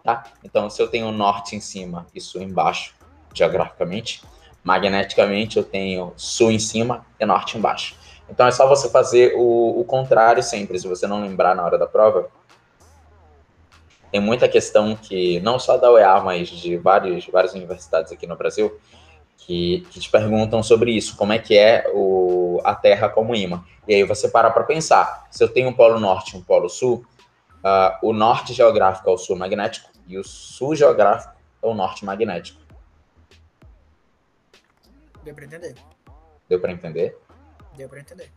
tá? 0.07 0.25
Então, 0.45 0.71
se 0.71 0.81
eu 0.81 0.87
tenho 0.87 1.11
norte 1.11 1.57
em 1.57 1.61
cima 1.61 2.07
e 2.15 2.21
sul 2.21 2.41
embaixo, 2.41 2.95
geograficamente, 3.35 4.23
magneticamente 4.63 5.57
eu 5.57 5.65
tenho 5.65 6.13
sul 6.17 6.53
em 6.53 6.61
cima 6.61 7.05
e 7.19 7.27
norte 7.27 7.59
embaixo. 7.59 7.97
Então, 8.31 8.47
é 8.47 8.53
só 8.53 8.69
você 8.69 8.89
fazer 8.89 9.35
o, 9.37 9.81
o 9.81 9.85
contrário 9.85 10.43
sempre, 10.43 10.79
se 10.79 10.87
você 10.87 11.09
não 11.09 11.21
lembrar 11.21 11.57
na 11.57 11.65
hora 11.65 11.77
da 11.77 11.87
prova. 11.87 12.29
Tem 14.13 14.21
muita 14.21 14.49
questão 14.49 14.95
que, 14.95 15.41
não 15.41 15.59
só 15.59 15.77
da 15.77 15.91
UEA, 15.91 16.21
mas 16.21 16.49
de 16.49 16.77
vários, 16.77 17.27
várias 17.27 17.53
universidades 17.53 18.13
aqui 18.13 18.27
no 18.27 18.37
Brasil, 18.37 18.79
que, 19.37 19.87
que, 19.91 20.01
te 20.01 20.09
perguntam 20.09 20.63
sobre 20.63 20.93
isso, 20.93 21.17
como 21.17 21.33
é 21.33 21.39
que 21.39 21.59
é 21.59 21.91
o, 21.93 22.61
a 22.65 22.75
Terra 22.75 23.09
como 23.09 23.35
imã. 23.35 23.63
E 23.87 23.95
aí 23.95 24.05
você 24.05 24.29
para 24.29 24.51
para 24.51 24.65
pensar, 24.65 25.27
se 25.31 25.43
eu 25.43 25.49
tenho 25.49 25.69
um 25.69 25.73
polo 25.73 26.01
norte 26.01 26.35
e 26.35 26.39
um 26.39 26.43
polo 26.43 26.69
sul, 26.69 27.05
uh, 27.65 27.99
o 28.03 28.13
norte 28.13 28.53
geográfico 28.53 29.11
é 29.11 29.13
o 29.13 29.19
sul 29.19 29.37
magnético, 29.37 29.96
e 30.07 30.19
o 30.19 30.25
sul 30.25 30.75
geográfico 30.75 31.35
é 31.63 31.67
o 31.67 31.75
norte 31.75 32.05
magnético. 32.05 32.61
Deu 35.23 35.35
para 35.35 35.45
entender. 35.45 35.75
Deu 36.49 36.61
para 36.61 36.73
entender? 36.73 37.19
Deu 37.77 37.89
para 37.89 38.01
entender. 38.01 38.31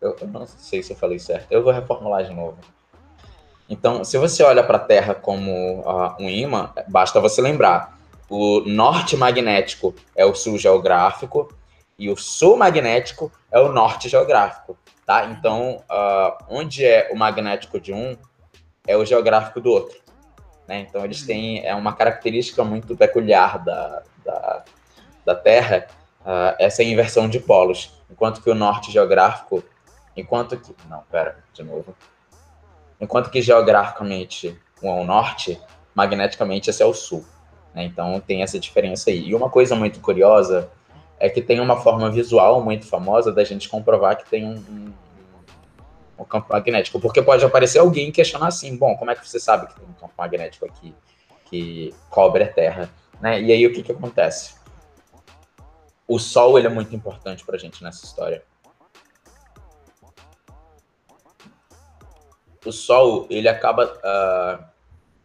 Eu, 0.00 0.16
eu, 0.20 0.26
não 0.26 0.46
sei 0.46 0.82
se 0.82 0.92
eu 0.92 0.96
falei 0.96 1.18
certo. 1.18 1.46
Eu 1.50 1.62
vou 1.62 1.72
reformular 1.72 2.24
de 2.24 2.32
novo. 2.32 2.56
Então, 3.68 4.02
se 4.02 4.16
você 4.16 4.42
olha 4.42 4.64
para 4.64 4.78
a 4.78 4.80
Terra 4.80 5.14
como 5.14 5.80
uh, 5.80 6.16
um 6.18 6.28
imã, 6.28 6.72
basta 6.88 7.20
você 7.20 7.42
lembrar: 7.42 7.98
o 8.28 8.60
norte 8.60 9.16
magnético 9.16 9.94
é 10.16 10.24
o 10.24 10.34
sul 10.34 10.58
geográfico 10.58 11.52
e 11.98 12.08
o 12.08 12.16
sul 12.16 12.56
magnético 12.56 13.30
é 13.52 13.60
o 13.60 13.70
norte 13.70 14.08
geográfico, 14.08 14.76
tá? 15.04 15.26
Então, 15.26 15.84
uh, 15.90 16.44
onde 16.48 16.84
é 16.84 17.10
o 17.12 17.16
magnético 17.16 17.78
de 17.78 17.92
um 17.92 18.16
é 18.86 18.96
o 18.96 19.04
geográfico 19.04 19.60
do 19.60 19.70
outro. 19.70 20.00
Né? 20.70 20.86
Então, 20.88 21.04
eles 21.04 21.22
têm 21.22 21.66
é 21.66 21.74
uma 21.74 21.92
característica 21.92 22.62
muito 22.62 22.96
peculiar 22.96 23.58
da, 23.58 24.04
da, 24.24 24.64
da 25.24 25.34
Terra, 25.34 25.88
uh, 26.20 26.54
essa 26.60 26.80
inversão 26.84 27.28
de 27.28 27.40
polos. 27.40 28.00
Enquanto 28.08 28.40
que 28.40 28.48
o 28.48 28.54
norte 28.54 28.92
geográfico, 28.92 29.64
enquanto 30.16 30.56
que. 30.56 30.72
Não, 30.88 31.02
pera, 31.10 31.42
de 31.52 31.64
novo. 31.64 31.92
Enquanto 33.00 33.30
que 33.30 33.42
geograficamente 33.42 34.56
um 34.80 34.88
é 34.88 35.00
o 35.00 35.04
norte, 35.04 35.60
magneticamente 35.92 36.70
esse 36.70 36.84
é 36.84 36.86
o 36.86 36.94
sul. 36.94 37.24
Né? 37.74 37.82
Então, 37.82 38.20
tem 38.20 38.44
essa 38.44 38.56
diferença 38.56 39.10
aí. 39.10 39.26
E 39.30 39.34
uma 39.34 39.50
coisa 39.50 39.74
muito 39.74 39.98
curiosa 39.98 40.70
é 41.18 41.28
que 41.28 41.42
tem 41.42 41.58
uma 41.58 41.80
forma 41.80 42.08
visual 42.12 42.62
muito 42.62 42.86
famosa 42.86 43.32
da 43.32 43.42
gente 43.42 43.68
comprovar 43.68 44.16
que 44.16 44.30
tem 44.30 44.44
um, 44.44 44.54
um 44.54 44.92
o 46.20 46.24
campo 46.24 46.52
magnético, 46.52 47.00
porque 47.00 47.22
pode 47.22 47.44
aparecer 47.44 47.78
alguém 47.78 48.12
questionar 48.12 48.48
assim, 48.48 48.76
bom, 48.76 48.94
como 48.96 49.10
é 49.10 49.16
que 49.16 49.26
você 49.26 49.40
sabe 49.40 49.66
que 49.68 49.74
tem 49.74 49.88
um 49.88 49.92
campo 49.94 50.12
magnético 50.16 50.66
aqui 50.66 50.94
que 51.46 51.94
cobre 52.10 52.44
a 52.44 52.52
Terra, 52.52 52.90
né? 53.20 53.40
E 53.40 53.50
aí 53.50 53.66
o 53.66 53.72
que 53.72 53.82
que 53.82 53.92
acontece? 53.92 54.54
O 56.06 56.18
Sol 56.18 56.58
ele 56.58 56.66
é 56.66 56.70
muito 56.70 56.94
importante 56.94 57.44
para 57.44 57.56
a 57.56 57.58
gente 57.58 57.82
nessa 57.82 58.04
história. 58.04 58.42
O 62.64 62.70
Sol 62.70 63.26
ele 63.30 63.48
acaba 63.48 63.86
uh, 63.86 64.64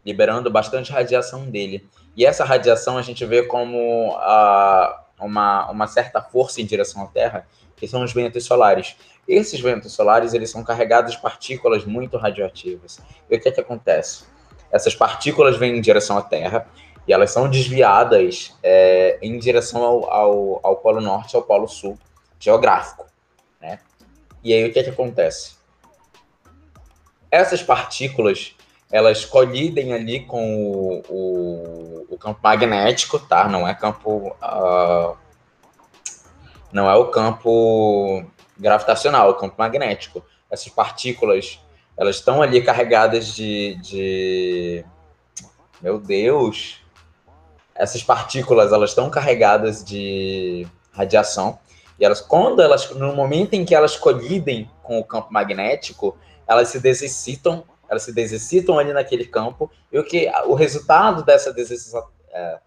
liberando 0.05 0.49
bastante 0.49 0.91
radiação 0.91 1.49
dele. 1.49 1.87
E 2.15 2.25
essa 2.25 2.45
radiação 2.45 2.97
a 2.97 3.01
gente 3.01 3.25
vê 3.25 3.43
como 3.43 4.15
uh, 4.15 4.95
uma, 5.19 5.69
uma 5.69 5.87
certa 5.87 6.21
força 6.21 6.61
em 6.61 6.65
direção 6.65 7.03
à 7.03 7.07
Terra, 7.07 7.45
que 7.75 7.87
são 7.87 8.03
os 8.03 8.13
ventos 8.13 8.45
solares. 8.45 8.95
Esses 9.27 9.59
ventos 9.59 9.93
solares 9.93 10.33
eles 10.33 10.49
são 10.49 10.63
carregados 10.63 11.13
de 11.13 11.21
partículas 11.21 11.85
muito 11.85 12.17
radioativas. 12.17 12.99
E 13.29 13.35
o 13.35 13.39
que, 13.39 13.49
é 13.49 13.51
que 13.51 13.61
acontece? 13.61 14.25
Essas 14.71 14.95
partículas 14.95 15.57
vêm 15.57 15.77
em 15.77 15.81
direção 15.81 16.17
à 16.17 16.21
Terra 16.21 16.67
e 17.07 17.13
elas 17.13 17.31
são 17.31 17.49
desviadas 17.49 18.55
é, 18.63 19.17
em 19.21 19.37
direção 19.37 19.83
ao, 19.83 20.09
ao, 20.11 20.59
ao, 20.63 20.77
Polo 20.77 21.01
Norte 21.01 21.35
ao 21.35 21.43
Polo 21.43 21.67
Sul 21.67 21.97
geográfico. 22.39 23.05
Né? 23.61 23.79
E 24.43 24.53
aí 24.53 24.67
o 24.67 24.73
que, 24.73 24.79
é 24.79 24.83
que 24.83 24.89
acontece? 24.89 25.55
Essas 27.31 27.61
partículas 27.61 28.55
elas 28.91 29.25
colidem 29.25 29.93
ali 29.93 30.21
com 30.21 30.71
o, 30.71 31.03
o, 31.09 32.05
o 32.11 32.17
campo 32.17 32.39
magnético, 32.41 33.19
tá? 33.19 33.47
Não 33.47 33.67
é 33.67 33.73
campo. 33.73 34.35
Uh, 34.41 35.24
não 36.71 36.89
é 36.89 36.95
o 36.95 37.07
campo 37.07 38.23
gravitacional, 38.57 39.27
é 39.27 39.31
o 39.31 39.35
campo 39.35 39.55
magnético. 39.57 40.23
Essas 40.49 40.69
partículas, 40.69 41.59
elas 41.97 42.17
estão 42.17 42.41
ali 42.41 42.61
carregadas 42.61 43.33
de, 43.33 43.75
de. 43.81 44.85
Meu 45.81 45.99
Deus! 45.99 46.81
Essas 47.73 48.03
partículas, 48.03 48.71
elas 48.71 48.91
estão 48.91 49.09
carregadas 49.09 49.83
de 49.83 50.65
radiação. 50.91 51.59
E 51.99 52.05
elas, 52.05 52.21
quando 52.21 52.61
elas, 52.61 52.89
no 52.91 53.13
momento 53.13 53.53
em 53.53 53.65
que 53.65 53.75
elas 53.75 53.97
colidem 53.97 54.69
com 54.81 54.99
o 54.99 55.03
campo 55.03 55.31
magnético, 55.31 56.17
elas 56.47 56.69
se 56.69 56.79
desexcitam 56.79 57.63
elas 57.89 58.03
se 58.03 58.11
desexcitam 58.11 58.77
ali 58.79 58.93
naquele 58.93 59.25
campo, 59.25 59.71
e 59.91 59.97
o 59.97 60.03
que 60.03 60.29
o 60.45 60.53
resultado 60.53 61.23
dessa 61.23 61.53
desexcitação, 61.53 62.09
é, 62.31 62.59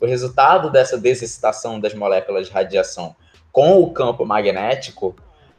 o 0.00 0.06
resultado 0.06 0.70
dessa 0.70 0.98
desexcitação 0.98 1.78
das 1.78 1.94
moléculas 1.94 2.46
de 2.46 2.52
radiação 2.52 3.14
com 3.54 3.80
o 3.80 3.92
campo 3.92 4.26
magnético 4.26 5.14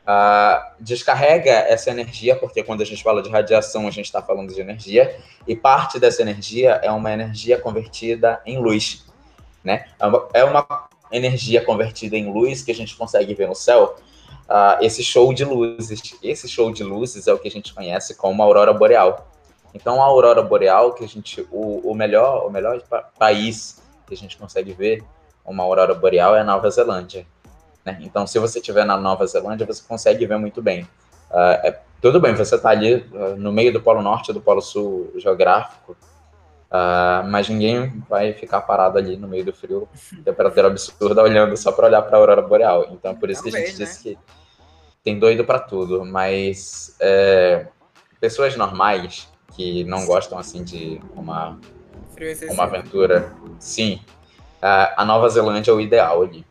uh, 0.05 0.75
descarrega 0.81 1.49
essa 1.49 1.89
energia, 1.89 2.35
porque 2.35 2.61
quando 2.61 2.81
a 2.81 2.85
gente 2.85 3.01
fala 3.01 3.23
de 3.23 3.29
radiação, 3.29 3.87
a 3.87 3.89
gente 3.89 4.03
está 4.03 4.21
falando 4.21 4.53
de 4.53 4.59
energia, 4.59 5.17
e 5.47 5.55
parte 5.55 5.97
dessa 5.97 6.21
energia 6.21 6.71
é 6.83 6.91
uma 6.91 7.09
energia 7.13 7.57
convertida 7.57 8.41
em 8.45 8.59
luz. 8.59 9.05
Né? 9.63 9.85
É 10.33 10.43
uma 10.43 10.67
é 11.09 11.17
energia 11.17 11.63
convertida 11.63 12.17
em 12.17 12.29
luz 12.29 12.61
que 12.61 12.71
a 12.71 12.75
gente 12.75 12.97
consegue 12.97 13.33
ver 13.33 13.47
no 13.47 13.55
céu, 13.55 13.95
uh, 14.49 14.83
esse 14.83 15.01
show 15.01 15.33
de 15.33 15.45
luzes. 15.45 16.17
Esse 16.21 16.49
show 16.49 16.73
de 16.73 16.83
luzes 16.83 17.29
é 17.29 17.33
o 17.33 17.39
que 17.39 17.47
a 17.47 17.51
gente 17.51 17.73
conhece 17.73 18.13
como 18.15 18.43
aurora 18.43 18.73
boreal. 18.73 19.25
Então, 19.73 20.03
a 20.03 20.05
aurora 20.05 20.41
boreal, 20.41 20.93
que 20.93 21.05
a 21.05 21.07
gente, 21.07 21.47
o, 21.49 21.89
o 21.89 21.95
melhor, 21.95 22.45
o 22.45 22.49
melhor 22.49 22.81
país 23.17 23.81
que 24.05 24.13
a 24.13 24.17
gente 24.17 24.35
consegue 24.35 24.73
ver 24.73 25.01
uma 25.45 25.63
aurora 25.63 25.93
boreal 25.93 26.35
é 26.35 26.41
a 26.41 26.43
Nova 26.43 26.69
Zelândia. 26.69 27.25
Né? 27.85 27.97
Então, 28.01 28.25
se 28.25 28.39
você 28.39 28.59
estiver 28.59 28.85
na 28.85 28.97
Nova 28.97 29.25
Zelândia, 29.27 29.65
você 29.65 29.83
consegue 29.87 30.25
ver 30.25 30.37
muito 30.37 30.61
bem. 30.61 30.83
Uh, 31.29 31.61
é, 31.63 31.79
tudo 32.01 32.19
bem, 32.19 32.33
você 32.33 32.55
está 32.55 32.69
ali 32.69 32.95
uh, 32.95 33.35
no 33.37 33.51
meio 33.51 33.71
do 33.71 33.81
Polo 33.81 34.01
Norte 34.01 34.31
e 34.31 34.33
do 34.33 34.41
Polo 34.41 34.61
Sul 34.61 35.13
geográfico, 35.17 35.95
Uh, 36.65 37.23
mas 37.29 37.47
ninguém 37.47 38.03
vai 38.09 38.33
ficar 38.33 38.59
parado 38.61 38.97
ali 38.97 39.15
no 39.15 39.27
meio 39.27 39.45
do 39.45 39.53
frio, 39.53 39.87
temperatura 40.25 40.67
absurda, 40.67 41.21
olhando 41.21 41.55
só 41.55 41.71
para 41.71 41.85
olhar 41.85 42.01
para 42.01 42.17
a 42.17 42.19
aurora 42.19 42.41
boreal. 42.41 42.87
Então, 42.91 43.15
por 43.15 43.29
isso 43.29 43.43
Talvez, 43.43 43.55
que 43.55 43.61
a 43.61 43.69
gente 43.69 43.79
né? 43.79 43.85
disse 43.85 44.03
que 44.03 44.17
tem 45.03 45.17
doido 45.17 45.45
para 45.45 45.59
tudo. 45.59 46.03
Mas 46.03 46.95
é, 46.99 47.67
pessoas 48.19 48.57
normais 48.57 49.29
que 49.55 49.85
não 49.85 50.05
gostam 50.05 50.37
assim 50.37 50.63
de 50.63 50.99
uma, 51.15 51.57
uma 52.49 52.63
aventura, 52.63 53.31
sim, 53.57 54.01
a 54.61 55.05
Nova 55.05 55.29
Zelândia 55.29 55.71
é 55.71 55.73
o 55.73 55.79
ideal 55.79 56.23
ali. 56.23 56.45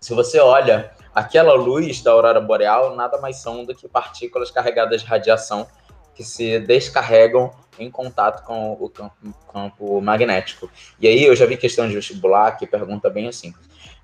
Se 0.00 0.14
você 0.14 0.38
olha 0.38 0.92
aquela 1.12 1.54
luz 1.54 2.00
da 2.02 2.12
aurora 2.12 2.40
boreal, 2.40 2.94
nada 2.94 3.18
mais 3.18 3.38
são 3.38 3.64
do 3.64 3.74
que 3.74 3.88
partículas 3.88 4.50
carregadas 4.50 5.00
de 5.02 5.06
radiação 5.06 5.66
que 6.14 6.22
se 6.22 6.60
descarregam 6.60 7.50
em 7.78 7.90
contato 7.90 8.44
com 8.44 8.72
o 8.72 8.88
campo, 8.88 9.14
campo 9.52 10.00
magnético. 10.00 10.70
E 11.00 11.06
aí 11.06 11.24
eu 11.24 11.34
já 11.34 11.46
vi 11.46 11.56
questão 11.56 11.88
de 11.88 11.94
vestibular 11.94 12.56
que 12.56 12.66
pergunta 12.66 13.10
bem 13.10 13.28
assim: 13.28 13.52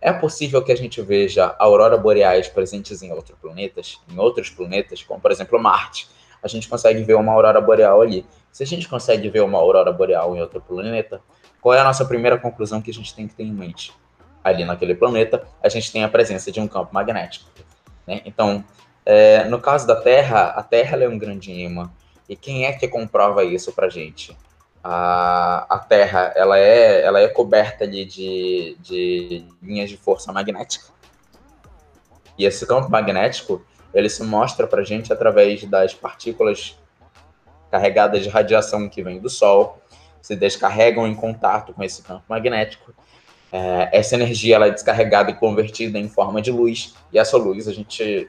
é 0.00 0.12
possível 0.12 0.62
que 0.62 0.72
a 0.72 0.76
gente 0.76 1.00
veja 1.00 1.54
aurora 1.58 1.96
boreais 1.96 2.48
presentes 2.48 3.02
em 3.02 3.12
outros 3.12 3.38
planetas, 3.40 4.00
em 4.12 4.18
outros 4.18 4.50
planetas, 4.50 5.02
como 5.02 5.20
por 5.20 5.30
exemplo 5.30 5.60
Marte? 5.60 6.08
A 6.42 6.48
gente 6.48 6.68
consegue 6.68 7.02
ver 7.02 7.14
uma 7.14 7.32
aurora 7.32 7.60
boreal 7.60 8.02
ali. 8.02 8.26
Se 8.52 8.62
a 8.62 8.66
gente 8.66 8.88
consegue 8.88 9.28
ver 9.28 9.42
uma 9.42 9.58
aurora 9.58 9.92
boreal 9.92 10.36
em 10.36 10.40
outro 10.40 10.60
planeta, 10.60 11.20
qual 11.60 11.74
é 11.74 11.80
a 11.80 11.84
nossa 11.84 12.04
primeira 12.04 12.38
conclusão 12.38 12.82
que 12.82 12.90
a 12.90 12.94
gente 12.94 13.14
tem 13.14 13.26
que 13.26 13.34
ter 13.34 13.44
em 13.44 13.52
mente? 13.52 13.92
Ali 14.44 14.64
naquele 14.64 14.94
planeta, 14.94 15.42
a 15.62 15.68
gente 15.68 15.90
tem 15.90 16.04
a 16.04 16.08
presença 16.08 16.52
de 16.52 16.60
um 16.60 16.68
campo 16.68 16.94
magnético. 16.94 17.50
Né? 18.06 18.20
Então, 18.26 18.62
é, 19.04 19.44
no 19.44 19.58
caso 19.58 19.86
da 19.86 19.96
Terra, 19.96 20.48
a 20.50 20.62
Terra 20.62 21.02
é 21.02 21.08
um 21.08 21.18
grande 21.18 21.50
imã. 21.50 21.90
E 22.28 22.36
quem 22.36 22.66
é 22.66 22.72
que 22.72 22.86
comprova 22.86 23.42
isso 23.42 23.72
para 23.72 23.88
gente? 23.88 24.36
A, 24.82 25.82
Terra 25.88 26.32
ela 26.36 26.58
é, 26.58 27.02
ela 27.02 27.18
é 27.18 27.28
coberta 27.28 27.84
ali 27.84 28.04
de, 28.04 28.76
de 28.80 29.46
linhas 29.62 29.88
de 29.88 29.96
força 29.96 30.30
magnética. 30.30 30.92
E 32.36 32.44
esse 32.44 32.66
campo 32.66 32.90
magnético 32.90 33.64
ele 33.94 34.08
se 34.08 34.22
mostra 34.22 34.66
para 34.66 34.82
gente 34.82 35.12
através 35.12 35.64
das 35.64 35.94
partículas 35.94 36.76
carregadas 37.70 38.22
de 38.22 38.28
radiação 38.28 38.88
que 38.88 39.02
vem 39.02 39.20
do 39.20 39.30
Sol, 39.30 39.80
se 40.20 40.34
descarregam 40.34 41.06
em 41.06 41.14
contato 41.14 41.72
com 41.72 41.82
esse 41.82 42.02
campo 42.02 42.24
magnético. 42.28 42.92
É, 43.56 43.88
essa 43.92 44.16
energia 44.16 44.56
ela 44.56 44.66
é 44.66 44.70
descarregada 44.70 45.30
e 45.30 45.34
convertida 45.34 45.96
em 45.96 46.08
forma 46.08 46.42
de 46.42 46.50
luz, 46.50 46.92
e 47.12 47.20
essa 47.20 47.36
luz 47.36 47.68
a 47.68 47.72
gente 47.72 48.28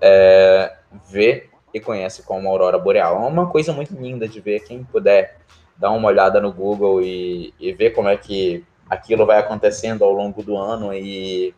é, 0.00 0.74
vê 1.08 1.48
e 1.72 1.78
conhece 1.78 2.24
como 2.24 2.48
aurora 2.48 2.76
boreal. 2.76 3.22
É 3.22 3.28
uma 3.28 3.46
coisa 3.48 3.72
muito 3.72 3.94
linda 3.94 4.26
de 4.26 4.40
ver. 4.40 4.64
Quem 4.64 4.82
puder 4.82 5.36
dar 5.76 5.92
uma 5.92 6.08
olhada 6.08 6.40
no 6.40 6.52
Google 6.52 7.00
e, 7.00 7.54
e 7.60 7.72
ver 7.72 7.90
como 7.90 8.08
é 8.08 8.16
que 8.16 8.64
aquilo 8.90 9.24
vai 9.24 9.38
acontecendo 9.38 10.02
ao 10.02 10.10
longo 10.10 10.42
do 10.42 10.56
ano 10.56 10.92
e 10.92 11.54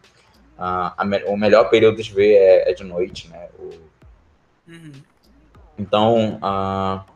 a, 0.59 0.95
o 1.27 1.39
melhor 1.39 1.71
período 1.71 2.03
de 2.03 2.13
ver 2.13 2.35
é, 2.35 2.71
é 2.71 2.75
de 2.75 2.85
noite, 2.85 3.31
né? 3.31 3.49
O... 3.59 3.71
Uhum. 4.71 4.93
Então, 5.79 6.39
a, 6.43 7.07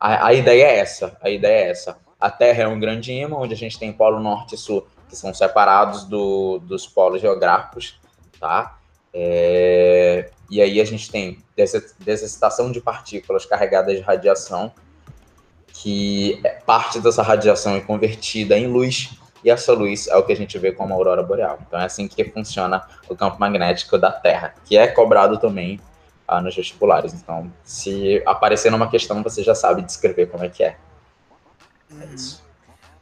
a 0.00 0.34
ideia 0.34 0.64
é 0.64 0.78
essa. 0.78 1.16
A 1.22 1.30
ideia 1.30 1.66
é 1.66 1.70
essa. 1.70 1.96
A 2.20 2.28
Terra 2.28 2.64
é 2.64 2.66
um 2.66 2.80
grande 2.80 3.12
imã, 3.12 3.36
onde 3.36 3.54
a 3.54 3.56
gente 3.56 3.78
tem 3.78 3.92
polo 3.92 4.18
norte 4.18 4.56
e 4.56 4.58
sul, 4.58 4.84
que 5.14 5.20
são 5.20 5.32
separados 5.32 6.04
do, 6.04 6.58
dos 6.58 6.86
polos 6.86 7.20
geográficos, 7.20 8.00
tá? 8.40 8.76
É, 9.12 10.28
e 10.50 10.60
aí 10.60 10.80
a 10.80 10.84
gente 10.84 11.08
tem 11.08 11.38
desexcitação 11.98 12.72
de 12.72 12.80
partículas 12.80 13.46
carregadas 13.46 13.96
de 13.96 14.02
radiação, 14.02 14.72
que 15.68 16.40
é 16.44 16.50
parte 16.50 17.00
dessa 17.00 17.22
radiação 17.22 17.76
é 17.76 17.80
convertida 17.80 18.58
em 18.58 18.66
luz, 18.66 19.16
e 19.44 19.50
essa 19.50 19.72
luz 19.72 20.08
é 20.08 20.16
o 20.16 20.22
que 20.24 20.32
a 20.32 20.36
gente 20.36 20.58
vê 20.58 20.72
como 20.72 20.92
aurora 20.92 21.22
boreal. 21.22 21.58
Então 21.66 21.78
é 21.78 21.84
assim 21.84 22.08
que 22.08 22.24
funciona 22.24 22.84
o 23.08 23.14
campo 23.14 23.38
magnético 23.38 23.96
da 23.96 24.10
Terra, 24.10 24.54
que 24.64 24.76
é 24.76 24.88
cobrado 24.88 25.38
também 25.38 25.78
ah, 26.26 26.40
nos 26.40 26.56
vestibulares. 26.56 27.12
Então, 27.12 27.52
se 27.62 28.22
aparecer 28.26 28.72
numa 28.72 28.90
questão, 28.90 29.22
você 29.22 29.44
já 29.44 29.54
sabe 29.54 29.82
descrever 29.82 30.26
como 30.26 30.44
é 30.44 30.48
que 30.48 30.64
é. 30.64 30.76
É 32.00 32.06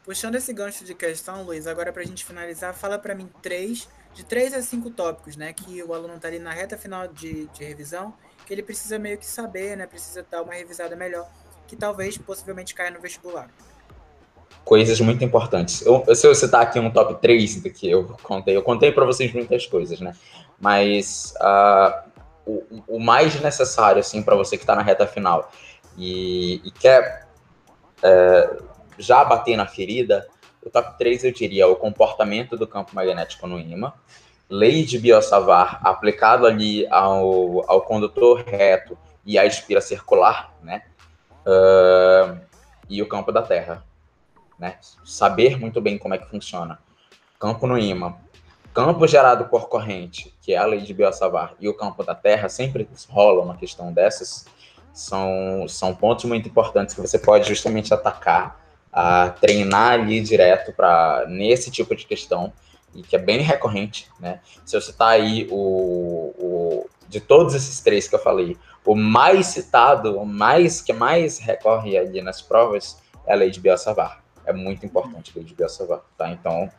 Puxando 0.03 0.35
esse 0.35 0.51
gancho 0.51 0.83
de 0.83 0.93
questão, 0.93 1.43
Luiz, 1.43 1.65
agora 1.65 1.93
para 1.93 2.01
a 2.01 2.05
gente 2.05 2.25
finalizar, 2.25 2.73
fala 2.73 2.99
para 2.99 3.15
mim 3.15 3.29
três 3.41 3.87
de 4.13 4.23
três 4.23 4.53
a 4.53 4.61
cinco 4.61 4.89
tópicos, 4.89 5.35
né? 5.35 5.53
Que 5.53 5.81
o 5.81 5.93
aluno 5.93 6.15
está 6.15 6.27
ali 6.27 6.39
na 6.39 6.51
reta 6.51 6.77
final 6.77 7.07
de, 7.07 7.47
de 7.47 7.63
revisão, 7.63 8.13
que 8.45 8.53
ele 8.53 8.61
precisa 8.61 8.99
meio 8.99 9.17
que 9.17 9.25
saber, 9.25 9.75
né? 9.75 9.87
Precisa 9.87 10.25
dar 10.29 10.41
uma 10.41 10.53
revisada 10.53 10.95
melhor, 10.95 11.27
que 11.67 11.75
talvez 11.75 12.17
possivelmente 12.17 12.75
caia 12.75 12.91
no 12.91 12.99
vestibular. 12.99 13.49
Coisas 14.63 14.99
muito 15.01 15.23
importantes. 15.23 15.85
Eu, 15.85 16.03
se 16.15 16.27
eu 16.27 16.35
citar 16.35 16.61
aqui 16.61 16.79
um 16.79 16.91
top 16.91 17.21
3 17.21 17.61
do 17.61 17.69
que 17.69 17.89
eu 17.89 18.15
contei, 18.21 18.55
eu 18.55 18.61
contei 18.61 18.91
para 18.91 19.05
vocês 19.05 19.33
muitas 19.33 19.65
coisas, 19.65 19.99
né? 19.99 20.13
Mas 20.59 21.33
uh, 21.41 22.09
o, 22.45 22.83
o, 22.95 22.99
mais 22.99 23.39
necessário, 23.41 23.99
assim, 23.99 24.21
para 24.21 24.35
você 24.35 24.57
que 24.57 24.63
está 24.63 24.75
na 24.75 24.81
reta 24.81 25.07
final 25.07 25.51
e, 25.97 26.61
e 26.63 26.71
quer 26.71 27.27
uh, 27.99 28.72
já 28.97 29.23
bater 29.23 29.55
na 29.57 29.65
ferida, 29.65 30.27
o 30.61 30.69
top 30.69 30.97
3 30.97 31.25
eu 31.25 31.31
diria 31.31 31.67
o 31.67 31.75
comportamento 31.75 32.57
do 32.57 32.67
campo 32.67 32.95
magnético 32.95 33.47
no 33.47 33.59
ímã, 33.59 33.93
lei 34.49 34.83
de 34.85 34.97
Biot-Savart 34.97 35.79
aplicado 35.83 36.45
ali 36.45 36.87
ao, 36.87 37.69
ao 37.69 37.81
condutor 37.81 38.43
reto 38.45 38.97
e 39.25 39.37
à 39.37 39.45
espira 39.45 39.81
circular, 39.81 40.53
né? 40.61 40.83
Uh, 41.45 42.39
e 42.89 43.01
o 43.01 43.07
campo 43.07 43.31
da 43.31 43.41
Terra, 43.41 43.83
né? 44.57 44.77
Saber 45.03 45.59
muito 45.59 45.81
bem 45.81 45.97
como 45.97 46.13
é 46.13 46.17
que 46.17 46.29
funciona. 46.29 46.79
Campo 47.39 47.67
no 47.67 47.77
ímã, 47.77 48.15
campo 48.73 49.05
gerado 49.07 49.45
por 49.45 49.67
corrente, 49.67 50.33
que 50.41 50.53
é 50.53 50.57
a 50.57 50.65
lei 50.65 50.81
de 50.81 50.93
Biot-Savart, 50.93 51.55
e 51.59 51.67
o 51.67 51.73
campo 51.73 52.03
da 52.03 52.15
Terra, 52.15 52.47
sempre 52.47 52.87
rola 53.09 53.43
uma 53.43 53.57
questão 53.57 53.91
dessas, 53.91 54.45
são, 54.93 55.67
são 55.67 55.93
pontos 55.93 56.25
muito 56.25 56.47
importantes 56.47 56.95
que 56.95 57.01
você 57.01 57.17
pode 57.17 57.47
justamente 57.47 57.93
atacar 57.93 58.62
a 58.93 59.31
treinar 59.31 59.93
ali 59.93 60.21
direto 60.21 60.71
para 60.71 61.25
nesse 61.27 61.71
tipo 61.71 61.95
de 61.95 62.05
questão 62.05 62.53
e 62.93 63.01
que 63.01 63.15
é 63.15 63.19
bem 63.19 63.39
recorrente, 63.39 64.07
né? 64.19 64.39
Se 64.63 64.77
eu 64.77 64.81
citar 64.81 65.09
aí 65.09 65.47
o, 65.49 66.33
o 66.37 66.89
de 67.09 67.19
todos 67.19 67.55
esses 67.55 67.79
três 67.79 68.07
que 68.07 68.13
eu 68.13 68.19
falei, 68.19 68.55
o 68.85 68.95
mais 68.95 69.47
citado, 69.47 70.19
o 70.19 70.25
mais 70.25 70.81
que 70.81 70.93
mais 70.93 71.39
recorre 71.39 71.97
ali 71.97 72.21
nas 72.21 72.41
provas 72.41 73.01
é 73.25 73.33
a 73.33 73.35
lei 73.35 73.49
de 73.49 73.59
Biel-Savart. 73.59 74.19
É 74.45 74.53
muito 74.53 74.85
importante 74.85 75.31
a 75.33 75.39
lei 75.39 75.45
de 75.45 75.55
Biel-Savart, 75.55 76.03
tá? 76.17 76.29
Então, 76.29 76.69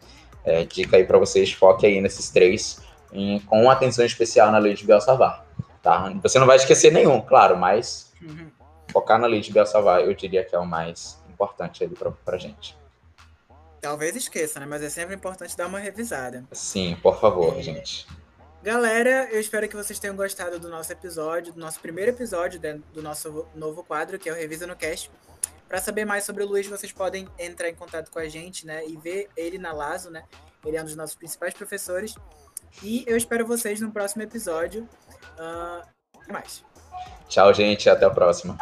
é, 0.45 0.65
dica 0.65 0.97
aí 0.97 1.05
para 1.05 1.19
vocês, 1.19 1.53
foque 1.53 1.87
aí 1.87 2.01
nesses 2.01 2.31
três 2.31 2.81
em, 3.12 3.41
com 3.41 3.71
atenção 3.71 4.05
especial 4.05 4.53
na 4.53 4.59
lei 4.59 4.75
de 4.75 4.85
Biel-Savart, 4.85 5.43
tá? 5.83 6.12
Você 6.23 6.39
não 6.39 6.47
vai 6.47 6.57
esquecer 6.57 6.93
nenhum, 6.93 7.21
claro, 7.21 7.57
mas 7.57 8.12
uhum. 8.23 8.51
focar 8.93 9.19
na 9.19 9.27
lei 9.27 9.41
de 9.41 9.53
Biel-Savart 9.53 10.05
eu 10.05 10.15
diria 10.15 10.45
que 10.45 10.55
é 10.55 10.59
o 10.59 10.67
mais 10.67 11.24
importante 11.45 11.84
ali 11.84 11.95
para 11.95 12.38
gente. 12.38 12.76
Talvez 13.80 14.16
esqueça, 14.16 14.59
né? 14.59 14.66
Mas 14.66 14.82
é 14.82 14.88
sempre 14.88 15.14
importante 15.14 15.57
dar 15.57 15.66
uma 15.66 15.78
revisada. 15.78 16.45
Sim, 16.53 16.97
por 17.03 17.20
favor, 17.20 17.59
é... 17.59 17.62
gente. 17.62 18.07
Galera, 18.62 19.28
eu 19.30 19.38
espero 19.38 19.68
que 19.68 19.76
vocês 19.76 19.99
tenham 19.99 20.16
gostado 20.16 20.59
do 20.59 20.70
nosso 20.70 20.90
episódio, 20.90 21.53
do 21.53 21.61
nosso 21.61 21.78
primeiro 21.80 22.12
episódio 22.12 22.59
do 22.95 23.03
nosso 23.03 23.47
novo 23.55 23.84
quadro, 23.84 24.18
que 24.18 24.26
é 24.26 24.32
o 24.32 24.34
Revisa 24.34 24.66
no 24.66 24.74
Cast. 24.74 25.11
Para 25.68 25.82
saber 25.82 26.07
mais 26.07 26.24
sobre 26.24 26.42
o 26.42 26.47
Luiz, 26.47 26.66
vocês 26.66 26.90
podem 26.90 27.28
entrar 27.38 27.68
em 27.68 27.74
contato 27.74 28.11
com 28.11 28.18
a 28.18 28.26
gente, 28.26 28.66
né? 28.66 28.86
E 28.86 28.97
ver 28.97 29.28
ele 29.36 29.59
na 29.59 29.72
Lazo, 29.72 30.11
né? 30.11 30.24
Ele 30.64 30.78
é 30.78 30.80
um 30.80 30.84
dos 30.84 30.97
nossos 30.97 31.14
principais 31.14 31.53
professores. 31.53 32.14
E 32.82 33.05
eu 33.07 33.18
espero 33.18 33.47
vocês 33.47 33.80
no 33.80 33.90
próximo 33.90 34.22
episódio. 34.22 34.88
Uh, 35.38 35.86
até 36.22 36.32
mais. 36.32 36.64
Tchau, 37.28 37.53
gente. 37.53 37.90
Até 37.90 38.07
a 38.07 38.11
próxima. 38.11 38.57